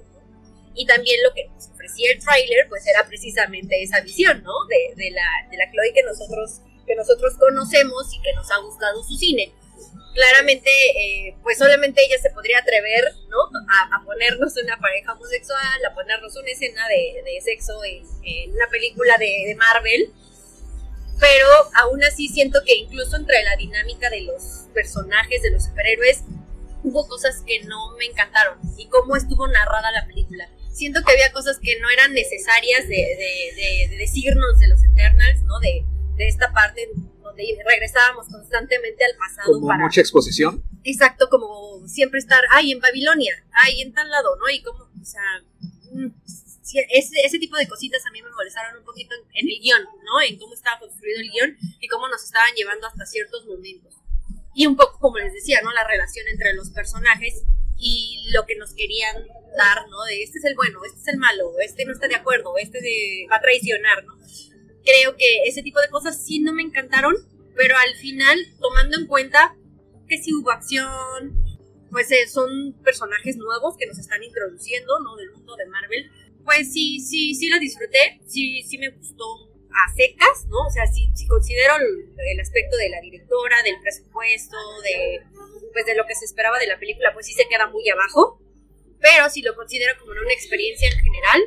[0.75, 4.53] Y también lo que nos ofrecía el tráiler, pues era precisamente esa visión, ¿no?
[4.67, 8.57] De, de, la, de la Chloe que nosotros, que nosotros conocemos y que nos ha
[8.57, 9.53] gustado su cine
[10.13, 13.37] claramente, eh, pues solamente ella se podría atrever, ¿no?
[13.91, 19.55] A, ponernos una pareja homosexual, a ponernos una escena de, sexo en, una película de,
[19.57, 20.13] Marvel.
[21.19, 26.23] Pero aún así siento que incluso entre la dinámica de los personajes, de los superhéroes,
[26.83, 28.57] hubo cosas que no me encantaron.
[28.77, 30.49] Y cómo estuvo narrada la película.
[30.71, 35.59] Siento que había cosas que no eran necesarias de, decirnos de los Eternals, ¿no?
[35.59, 35.85] De,
[36.17, 36.89] de esta parte
[37.35, 39.53] regresábamos constantemente al pasado.
[39.53, 40.63] Como mucha exposición.
[40.83, 44.49] Exacto, como siempre estar, ay, en Babilonia, ay, en tal lado, ¿no?
[44.49, 45.21] Y como, o sea,
[45.91, 46.07] mm,
[46.89, 50.21] ese, ese tipo de cositas a mí me molestaron un poquito en, el guion, ¿no?
[50.21, 53.93] En cómo estaba construido el guion y cómo nos estaban llevando hasta ciertos momentos.
[54.55, 55.71] Y un poco, como les decía, ¿no?
[55.71, 57.43] La relación entre los personajes
[57.77, 59.15] y lo que nos querían
[59.57, 60.03] dar, ¿no?
[60.05, 62.81] De este es el bueno, este es el malo, este no está de acuerdo, este
[62.81, 64.13] de, va a traicionar, ¿no?
[64.83, 67.15] Creo que ese tipo de cosas sí no me encantaron,
[67.55, 69.55] pero al final, tomando en cuenta
[70.07, 71.43] que sí hubo acción,
[71.91, 75.15] pues eh, son personajes nuevos que nos están introduciendo, ¿no?
[75.15, 76.11] Del mundo de Marvel,
[76.43, 79.25] pues sí, sí, sí lo disfruté, sí, sí me gustó
[79.69, 80.67] a secas, ¿no?
[80.67, 85.21] O sea, si, si considero el, aspecto de la directora, del presupuesto, de,
[85.71, 88.39] pues de lo que se esperaba de la película, pues sí se queda muy abajo.
[88.99, 91.41] Pero si lo considero como una experiencia en general,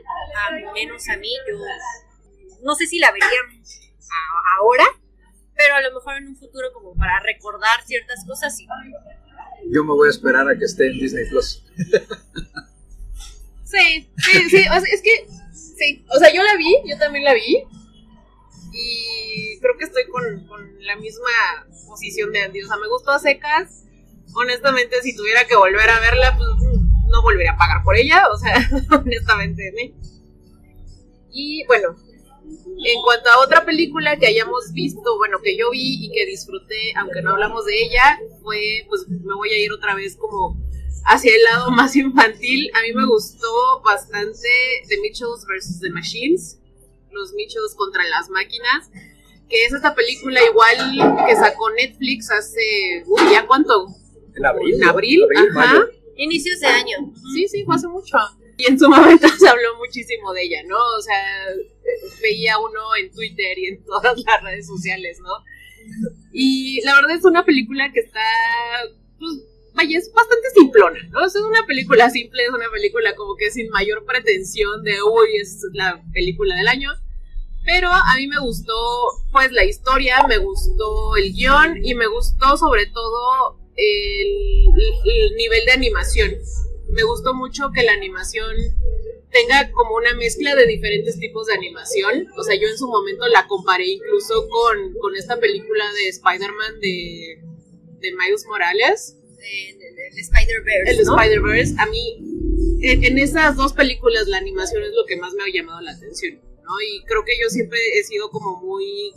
[0.49, 1.59] al menos a mí, yo
[2.67, 3.81] no sé si la veríamos
[4.59, 4.85] ahora,
[5.55, 8.57] pero a lo mejor en un futuro como para recordar ciertas cosas.
[8.57, 8.67] Sí.
[9.73, 11.63] Yo me voy a esperar a que esté en Disney Plus.
[13.65, 17.65] sí, sí, sí, es que sí, o sea, yo la vi, yo también la vi
[18.73, 23.13] y creo que estoy con, con la misma posición de Andy, o sea, me gustó
[23.13, 23.85] a secas.
[24.35, 26.49] Honestamente, si tuviera que volver a verla, pues
[27.09, 28.55] no volvería a pagar por ella, o sea,
[29.01, 29.95] honestamente,
[31.33, 31.97] Y bueno,
[32.85, 36.93] en cuanto a otra película que hayamos visto, bueno, que yo vi y que disfruté,
[36.97, 40.57] aunque no hablamos de ella, fue, pues me voy a ir otra vez como
[41.05, 42.71] hacia el lado más infantil.
[42.75, 44.49] A mí me gustó bastante
[44.89, 45.81] The Mitchells vs.
[45.81, 46.59] The Machines,
[47.11, 48.91] los Mitchells contra las máquinas,
[49.49, 53.89] que es esta película igual que sacó Netflix hace, uy, ¿ya cuánto?
[54.35, 54.75] En abril.
[54.75, 55.87] En abril, ajá.
[56.17, 57.13] Inicios de año.
[57.35, 58.17] Sí, sí, fue hace mucho.
[58.57, 60.77] Y en su momento se habló muchísimo de ella, ¿no?
[60.77, 61.47] O sea,
[62.23, 65.33] veía uno en Twitter y en todas las redes sociales, ¿no?
[66.33, 68.21] Y la verdad es una película que está,
[69.19, 69.33] pues,
[69.75, 71.25] vaya, es bastante simplona, ¿no?
[71.25, 75.63] es una película simple, es una película como que sin mayor pretensión de, uy, es
[75.73, 76.91] la película del año.
[77.65, 78.73] Pero a mí me gustó,
[79.33, 84.67] pues, la historia, me gustó el guion y me gustó sobre todo el,
[85.05, 86.37] el nivel de animación.
[86.89, 88.57] Me gustó mucho que la animación
[89.31, 92.27] tenga como una mezcla de diferentes tipos de animación.
[92.37, 96.81] O sea, yo en su momento la comparé incluso con, con esta película de Spider-Man
[96.81, 97.43] de,
[98.01, 99.17] de Miles Morales.
[99.39, 100.91] El, Spider-Verse.
[100.91, 101.75] El Spider-Verse.
[101.79, 105.81] A mí, en, esas dos películas, la animación es lo que más me ha llamado
[105.81, 106.41] la atención.
[106.63, 106.73] ¿no?
[106.81, 109.13] Y creo que yo siempre he sido como muy,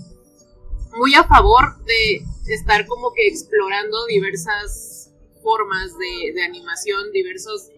[0.98, 4.99] muy a favor de estar como que explorando diversas
[5.50, 7.72] formas de, de animación, diversos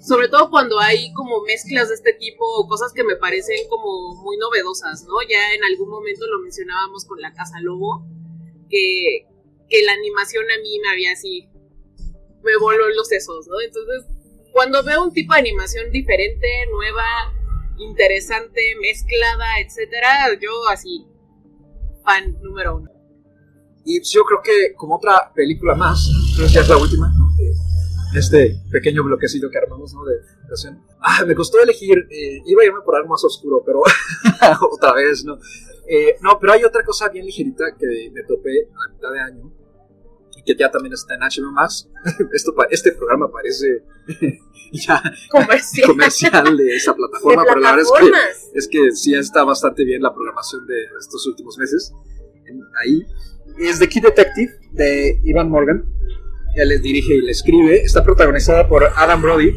[0.00, 4.36] sobre todo cuando hay como mezclas de este tipo cosas que me parecen como muy
[4.36, 5.14] novedosas, ¿no?
[5.28, 8.06] Ya en algún momento lo mencionábamos con la Casa Lobo,
[8.70, 9.26] que,
[9.68, 11.48] que la animación a mí me había así,
[12.42, 13.60] me voló los sesos, ¿no?
[13.60, 14.04] Entonces,
[14.52, 17.34] cuando veo un tipo de animación diferente, nueva,
[17.78, 21.06] interesante, mezclada, etcétera, yo así,
[22.04, 22.90] fan número uno.
[23.84, 27.12] Y yo creo que como otra película más, creo que ya es la última,
[28.14, 30.04] este pequeño bloquecito que armamos ¿no?
[30.04, 30.82] de educación.
[31.00, 33.82] Ah, me costó elegir, eh, iba a irme por algo más oscuro, pero
[34.70, 35.38] otra vez, ¿no?
[35.88, 39.52] Eh, no, pero hay otra cosa bien ligerita que me topé a mitad de año
[40.36, 41.88] y que ya también está en HBO Max.
[42.32, 43.84] Esto, este programa parece
[44.72, 46.56] ya comercial.
[46.56, 50.14] de esa plataforma, pero la verdad es que, es que sí está bastante bien la
[50.14, 51.92] programación de estos últimos meses.
[52.82, 53.04] ahí
[53.58, 55.97] es The Key Detective de Ivan Morgan
[56.58, 57.82] él les dirige y le escribe.
[57.82, 59.54] Está protagonizada por Adam Brody,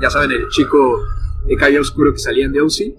[0.00, 1.02] ya saben, el chico
[1.46, 2.96] de Calle Oscuro que salían de OC.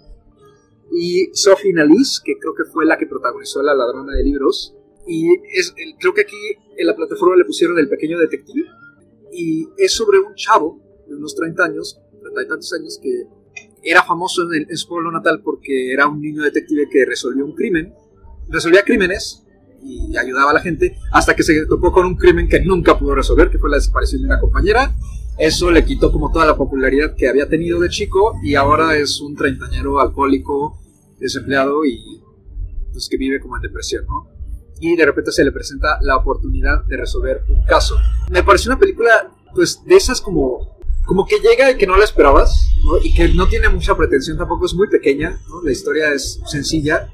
[0.91, 4.75] Y Sophie Nalise, que creo que fue la que protagonizó La Ladrona de Libros.
[5.07, 6.37] Y es, creo que aquí
[6.77, 8.67] en la plataforma le pusieron El Pequeño Detective.
[9.31, 13.23] Y es sobre un chavo de unos 30 años, 30 y tantos años, que
[13.83, 17.43] era famoso en, el, en su pueblo natal porque era un niño detective que resolvió
[17.43, 17.93] un crimen.
[18.47, 19.44] Resolvía crímenes
[19.83, 23.15] y ayudaba a la gente hasta que se topó con un crimen que nunca pudo
[23.15, 24.95] resolver, que fue la desaparición de una compañera.
[25.37, 29.19] Eso le quitó como toda la popularidad que había tenido de chico y ahora es
[29.19, 30.79] un treintañero alcohólico,
[31.19, 32.21] desempleado y
[32.91, 34.29] pues que vive como en depresión, ¿no?
[34.79, 37.95] Y de repente se le presenta la oportunidad de resolver un caso.
[38.29, 42.03] Me pareció una película pues de esas como como que llega y que no la
[42.03, 42.97] esperabas, ¿no?
[42.97, 45.61] Y que no tiene mucha pretensión tampoco, es muy pequeña, ¿no?
[45.61, 47.09] La historia es sencilla,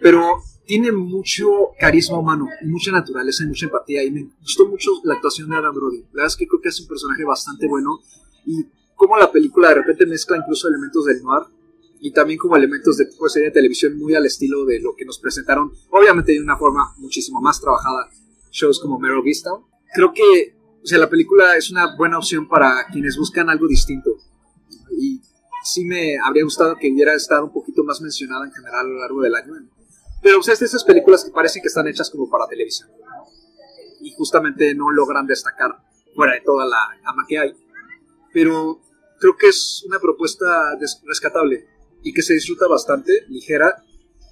[0.00, 0.42] pero
[0.72, 4.02] tiene mucho carisma humano, mucha naturaleza y mucha empatía.
[4.04, 5.98] Y me gustó mucho la actuación de Adam Brody.
[5.98, 8.00] La verdad es que creo que es un personaje bastante bueno.
[8.46, 8.64] Y
[8.94, 11.42] como la película de repente mezcla incluso elementos del noir
[12.00, 15.04] y también como elementos de de serie de televisión muy al estilo de lo que
[15.04, 18.08] nos presentaron, obviamente de una forma muchísimo más trabajada,
[18.50, 19.50] shows como Meryl Vista.
[19.94, 24.10] Creo que o sea, la película es una buena opción para quienes buscan algo distinto.
[24.98, 25.20] Y
[25.64, 29.00] sí me habría gustado que hubiera estado un poquito más mencionada en general a lo
[29.00, 29.52] largo del año.
[30.22, 32.88] Pero sea, es de esas películas que parecen que están hechas como para televisión.
[34.00, 35.76] Y justamente no logran destacar
[36.14, 37.52] fuera de toda la ama que hay.
[38.32, 38.80] Pero
[39.18, 41.66] creo que es una propuesta rescatable
[42.02, 43.84] y que se disfruta bastante, ligera.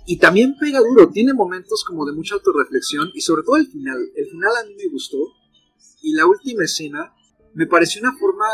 [0.06, 3.98] Y también pega duro, tiene momentos como de mucha autorreflexión y sobre todo el final.
[4.14, 5.18] El final a mí me gustó
[6.02, 7.12] y la última escena
[7.54, 8.46] me pareció una forma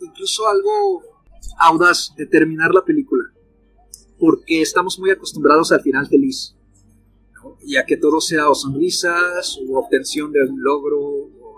[0.00, 1.02] incluso algo
[1.58, 3.19] audaz de terminar la película.
[4.20, 6.54] Porque estamos muy acostumbrados al final feliz.
[7.62, 11.56] Y a que todo sea o sonrisas, o obtención de un logro, o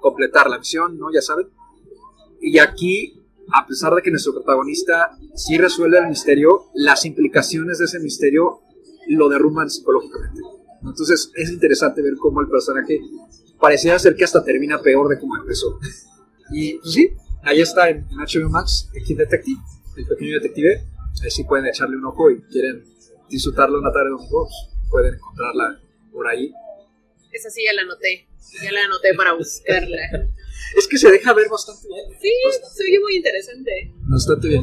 [0.00, 1.12] completar la misión, ¿no?
[1.12, 1.48] Ya saben.
[2.40, 3.20] Y aquí,
[3.52, 8.60] a pesar de que nuestro protagonista sí resuelve el misterio, las implicaciones de ese misterio
[9.08, 10.40] lo derrumban psicológicamente.
[10.82, 13.00] Entonces es interesante ver cómo el personaje
[13.60, 15.78] pareciera ser que hasta termina peor de como empezó.
[16.52, 17.10] Y pues, sí,
[17.42, 19.60] ahí está en, HBO Max, el Detective,
[19.96, 20.84] el pequeño detective.
[21.22, 22.84] Ahí sí pueden echarle un ojo y quieren
[23.28, 24.48] disfrutarlo una tarde de domingo,
[24.90, 25.80] pueden encontrarla
[26.12, 26.52] por ahí.
[27.32, 28.26] Esa sí ya la anoté,
[28.62, 29.98] ya la anoté para buscarla.
[30.76, 32.04] es que se deja ver bastante bien.
[32.20, 32.32] Sí,
[32.74, 33.92] se oye muy interesante.
[34.02, 34.62] Bastante bien.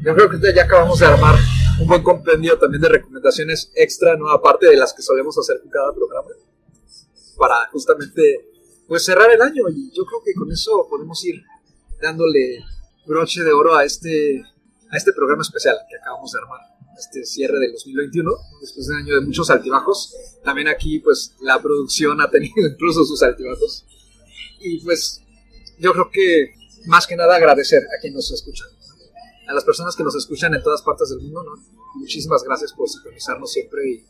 [0.00, 1.36] Yo creo que ya acabamos de armar
[1.80, 4.30] un buen compendio también de recomendaciones extra, ¿no?
[4.30, 6.28] Aparte de las que solemos hacer en cada programa
[7.36, 8.48] para justamente
[8.86, 11.42] pues cerrar el año y yo creo que con eso podemos ir
[12.00, 12.64] dándole
[13.06, 14.42] broche de oro a este
[14.94, 16.60] a este programa especial que acabamos de armar
[16.98, 20.14] este cierre del 2021 después de un año de muchos altibajos
[20.44, 23.84] también aquí pues la producción ha tenido incluso sus altibajos
[24.60, 25.20] y pues
[25.78, 26.54] yo creo que
[26.86, 28.64] más que nada agradecer a quien nos escucha
[29.46, 31.62] a las personas que nos escuchan en todas partes del mundo ¿no?
[31.96, 34.04] muchísimas gracias por sintonizarnos siempre y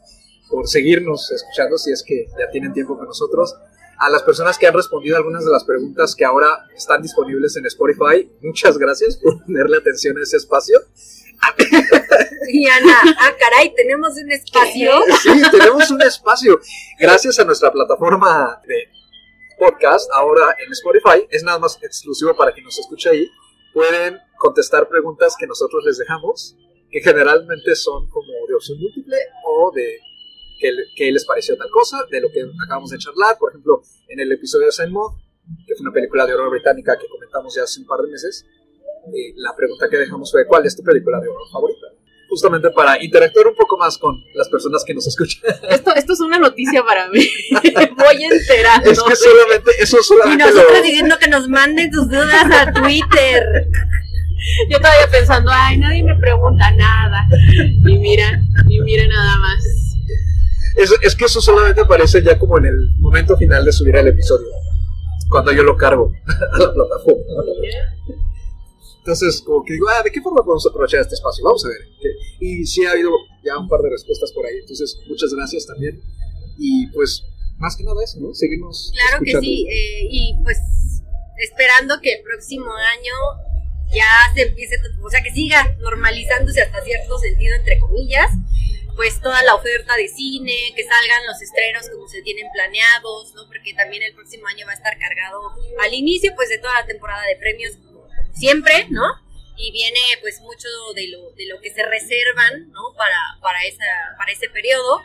[0.49, 3.55] por seguirnos escuchando si es que ya tienen tiempo con nosotros.
[3.99, 7.67] A las personas que han respondido algunas de las preguntas que ahora están disponibles en
[7.67, 10.79] Spotify, muchas gracias por ponerle atención a ese espacio.
[12.49, 14.93] Y Ana, ah, caray, tenemos un espacio.
[15.23, 16.61] Sí, tenemos un espacio.
[16.99, 18.89] Gracias a nuestra plataforma de
[19.59, 23.29] podcast, ahora en Spotify, es nada más exclusivo para quien nos escuche ahí.
[23.73, 26.57] Pueden contestar preguntas que nosotros les dejamos,
[26.91, 29.17] que generalmente son como de opción múltiple
[29.47, 29.99] o de
[30.95, 34.33] qué, les pareció tal cosa, de lo que acabamos de charlar, por ejemplo, en el
[34.33, 34.93] episodio de Saint
[35.67, 38.47] que fue una película de horror británica que comentamos ya hace un par de meses,
[39.13, 41.87] eh, la pregunta que dejamos fue, ¿cuál es tu película de horror favorita?
[42.29, 45.43] Justamente para interactuar un poco más con las personas que nos escuchan.
[45.71, 47.21] Esto, esto es una noticia para mí.
[47.97, 48.91] Voy enterando.
[48.91, 53.69] Es que solamente, eso solamente Y nosotros diciendo que nos manden tus dudas a Twitter.
[54.71, 57.27] Yo todavía pensando, ay, nadie me pregunta nada.
[57.87, 59.84] Y mira, y mira nada más.
[60.77, 64.09] Es, es, que eso solamente aparece ya como en el momento final de subir el
[64.09, 64.49] episodio,
[65.31, 66.13] cuando yo lo cargo
[66.53, 67.23] a la plataforma.
[68.99, 71.45] Entonces, como que digo, ah, ¿de qué forma podemos aprovechar este espacio?
[71.45, 71.79] Vamos a ver.
[72.41, 73.11] Y sí ha habido
[73.45, 76.01] ya un par de respuestas por ahí, entonces muchas gracias también.
[76.59, 77.23] Y pues,
[77.59, 78.33] más que nada eso, ¿no?
[78.35, 78.93] Seguimos.
[78.95, 80.59] Claro que sí, eh, y pues
[81.37, 83.13] esperando que el próximo año
[83.93, 88.31] ya se empiece, o sea, que siga normalizándose hasta cierto sentido, entre comillas,
[88.97, 93.47] pues toda la oferta de cine, que salgan los estrenos como se tienen planeados, ¿no?
[93.47, 96.87] Porque también el próximo año va a estar cargado al inicio, pues de toda la
[96.87, 97.73] temporada de premios,
[98.33, 99.05] siempre, ¿no?
[99.57, 102.95] Y viene pues mucho de lo, de lo que se reservan, ¿no?
[102.97, 103.85] Para, para, esa,
[104.17, 105.03] para ese periodo.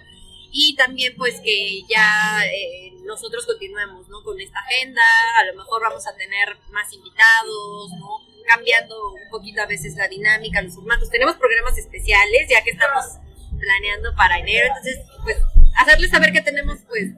[0.51, 4.23] Y también pues que ya eh, nosotros continuemos, ¿no?
[4.23, 5.03] Con esta agenda,
[5.37, 8.29] a lo mejor vamos a tener más invitados, ¿no?
[8.49, 11.11] cambiando un poquito a veces la dinámica, los formatos.
[11.11, 13.19] Tenemos programas especiales, ya que estamos
[13.59, 15.37] planeando para enero, entonces, pues,
[15.77, 17.11] hacerles saber que tenemos, pues,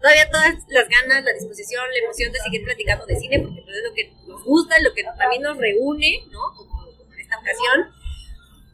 [0.00, 3.76] todavía todas las ganas, la disposición, la emoción de seguir platicando de cine, porque pues,
[3.76, 6.40] es lo que nos gusta, lo que también nos reúne, ¿no?
[6.56, 7.90] Como, en esta ocasión.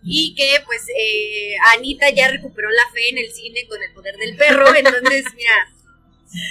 [0.03, 4.16] Y que, pues, eh, Anita ya recuperó la fe en el cine con el poder
[4.16, 5.68] del perro, entonces, mira,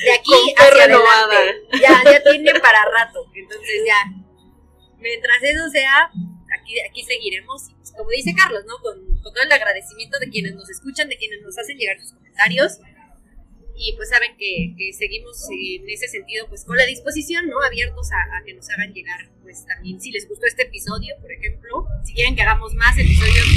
[0.03, 4.11] de aquí hacia adelante, ya, ya tiene para rato, entonces ya,
[4.97, 6.11] mientras eso sea,
[6.60, 8.78] aquí, aquí seguiremos, y pues, como dice Carlos, ¿no?
[8.82, 12.14] Con, con todo el agradecimiento de quienes nos escuchan, de quienes nos hacen llegar sus
[12.14, 12.80] comentarios,
[13.80, 17.62] y pues saben que, que, seguimos en ese sentido pues con la disposición, ¿no?
[17.64, 21.32] Abiertos a, a, que nos hagan llegar pues también si les gustó este episodio, por
[21.32, 23.47] ejemplo, si quieren que hagamos más episodios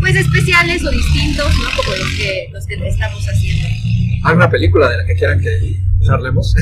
[0.00, 1.68] pues especiales o distintos, ¿no?
[1.76, 3.68] Como los que, los que estamos haciendo.
[4.24, 6.54] ¿Alguna película de la que quieran que charlemos?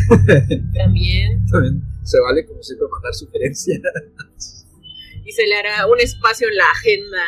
[0.75, 1.47] También.
[1.51, 4.60] También se vale como siempre mandar sugerencias.
[5.25, 7.23] Y se le hará un espacio en la agenda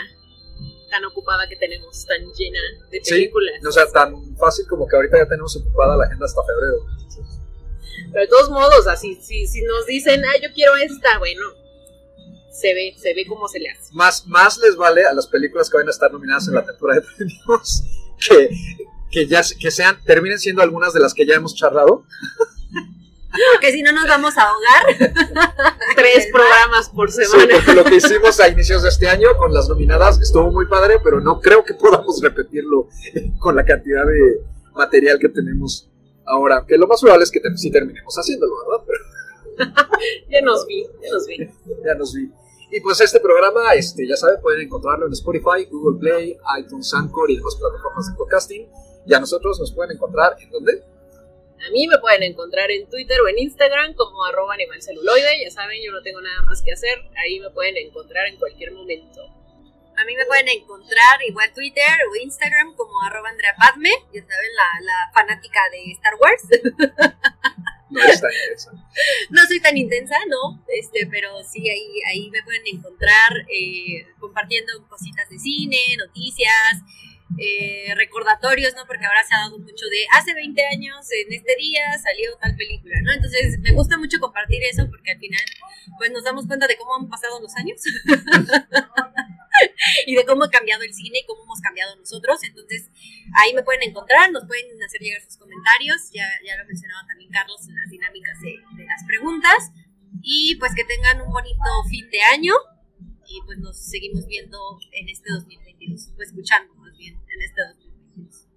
[0.90, 2.58] tan ocupada que tenemos, tan llena
[2.90, 3.54] de películas.
[3.60, 6.86] Sí, o sea, tan fácil como que ahorita ya tenemos ocupada la agenda hasta febrero.
[8.12, 11.42] Pero de todos modos, así, si, si nos dicen, ah, yo quiero esta, bueno,
[12.52, 13.90] se ve, se ve cómo se le hace.
[13.92, 17.00] Más, más les vale a las películas que van a estar nominadas en la temporada
[17.00, 17.82] de premios
[18.28, 18.50] que,
[19.10, 22.04] que ya que sean, terminen siendo algunas de las que ya hemos charlado.
[23.54, 25.14] Porque si no nos vamos a ahogar.
[25.96, 27.42] Tres programas por semana.
[27.42, 30.66] Sí, porque lo que hicimos a inicios de este año con las nominadas estuvo muy
[30.66, 32.88] padre, pero no creo que podamos repetirlo
[33.38, 34.42] con la cantidad de
[34.74, 35.88] material que tenemos
[36.26, 36.64] ahora.
[36.66, 38.84] Que lo más probable es que sí terminemos haciéndolo, ¿verdad?
[38.86, 39.82] Pero...
[40.30, 41.36] ya nos vi, ya nos vi.
[41.84, 42.30] Ya nos vi.
[42.70, 47.30] Y pues este programa, este, ya saben, pueden encontrarlo en Spotify, Google Play, iTunes, Anchor
[47.30, 48.68] y demás plataformas de podcasting.
[49.06, 50.82] Y a nosotros nos pueden encontrar en dónde?
[51.66, 55.44] A mí me pueden encontrar en Twitter o en Instagram como arroba animalceluloide.
[55.44, 56.98] Ya saben, yo no tengo nada más que hacer.
[57.16, 59.22] Ahí me pueden encontrar en cualquier momento.
[59.96, 63.90] A mí me pueden encontrar igual Twitter o Instagram como arroba Andrea Padme.
[64.12, 66.42] Ya saben, la, la fanática de Star Wars.
[67.92, 68.70] No es tan intensa.
[69.30, 70.62] No soy tan intensa, ¿no?
[70.68, 76.82] Este, pero sí, ahí, ahí me pueden encontrar eh, compartiendo cositas de cine, noticias,
[77.38, 78.86] eh, recordatorios, ¿no?
[78.86, 82.54] Porque ahora se ha dado mucho de hace 20 años, en este día salió tal
[82.56, 83.12] película, ¿no?
[83.12, 85.42] Entonces me gusta mucho compartir eso porque al final
[85.98, 87.80] pues nos damos cuenta de cómo han pasado los años
[90.06, 92.42] y de cómo ha cambiado el cine y cómo hemos cambiado nosotros.
[92.44, 92.90] Entonces
[93.34, 97.30] ahí me pueden encontrar, nos pueden hacer llegar sus comentarios, ya, ya lo mencionaba también
[97.30, 99.72] Carlos en las dinámicas de, de las preguntas
[100.22, 102.54] y pues que tengan un bonito fin de año
[103.26, 104.58] y pues nos seguimos viendo
[104.92, 108.48] en este 2022, o escuchando bien en este 2022.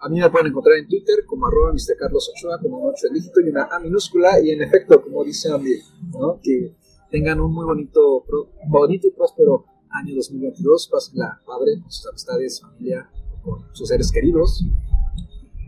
[0.00, 1.96] A mí me pueden encontrar en Twitter como arroba Mr.
[1.98, 5.50] Carlos Ochoa, como un 8 dígito y una A minúscula, y en efecto, como dice
[5.50, 5.80] Andy,
[6.12, 6.38] ¿no?
[6.42, 6.74] que
[7.10, 8.24] tengan un muy bonito,
[8.68, 13.08] bonito y próspero año 2022, pásenla padre con sus amistades, familia,
[13.42, 14.64] con sus seres queridos,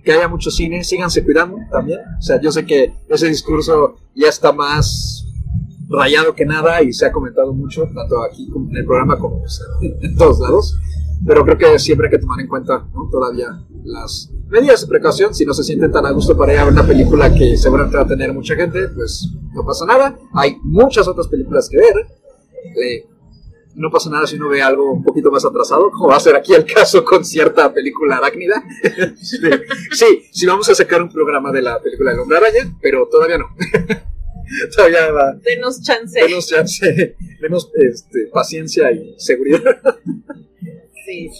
[0.04, 4.28] que haya mucho cine, síganse cuidando también, o sea, yo sé que ese discurso ya
[4.28, 5.24] está más
[5.88, 9.42] rayado que nada y se ha comentado mucho, tanto aquí como en el programa como
[9.42, 10.76] o sea, en todos lados.
[11.24, 13.08] Pero creo que siempre hay que tomar en cuenta ¿no?
[13.10, 13.48] todavía
[13.84, 15.34] las medidas de precaución.
[15.34, 17.96] Si no se sienten tan a gusto para ir a ver una película que seguramente
[17.96, 20.18] va a tener mucha gente, pues no pasa nada.
[20.34, 21.94] Hay muchas otras películas que ver.
[22.82, 23.06] Eh,
[23.76, 26.34] no pasa nada si uno ve algo un poquito más atrasado, como va a ser
[26.34, 28.64] aquí el caso con cierta película arácnida.
[29.20, 33.38] sí, sí, vamos a sacar un programa de la película de Hombre Araña, pero todavía
[33.38, 33.48] no.
[34.76, 35.34] todavía va.
[35.34, 36.18] Denos chance.
[36.18, 39.60] Denos chance, denos este, paciencia y seguridad.
[41.06, 41.30] Sí.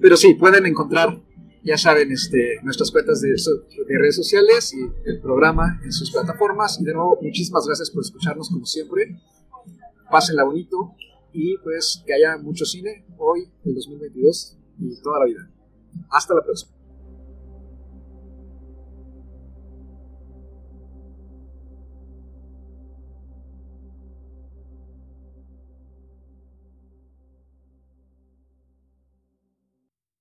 [0.00, 1.22] Pero sí, pueden encontrar,
[1.62, 6.80] ya saben, este, nuestras cuentas de, de, redes sociales y el programa en sus plataformas.
[6.80, 9.16] Y de nuevo, muchísimas gracias por escucharnos como siempre.
[10.10, 10.94] Pásenla bonito
[11.32, 15.48] y pues que haya mucho cine hoy, el 2022 y toda la vida.
[16.10, 16.81] Hasta la próxima.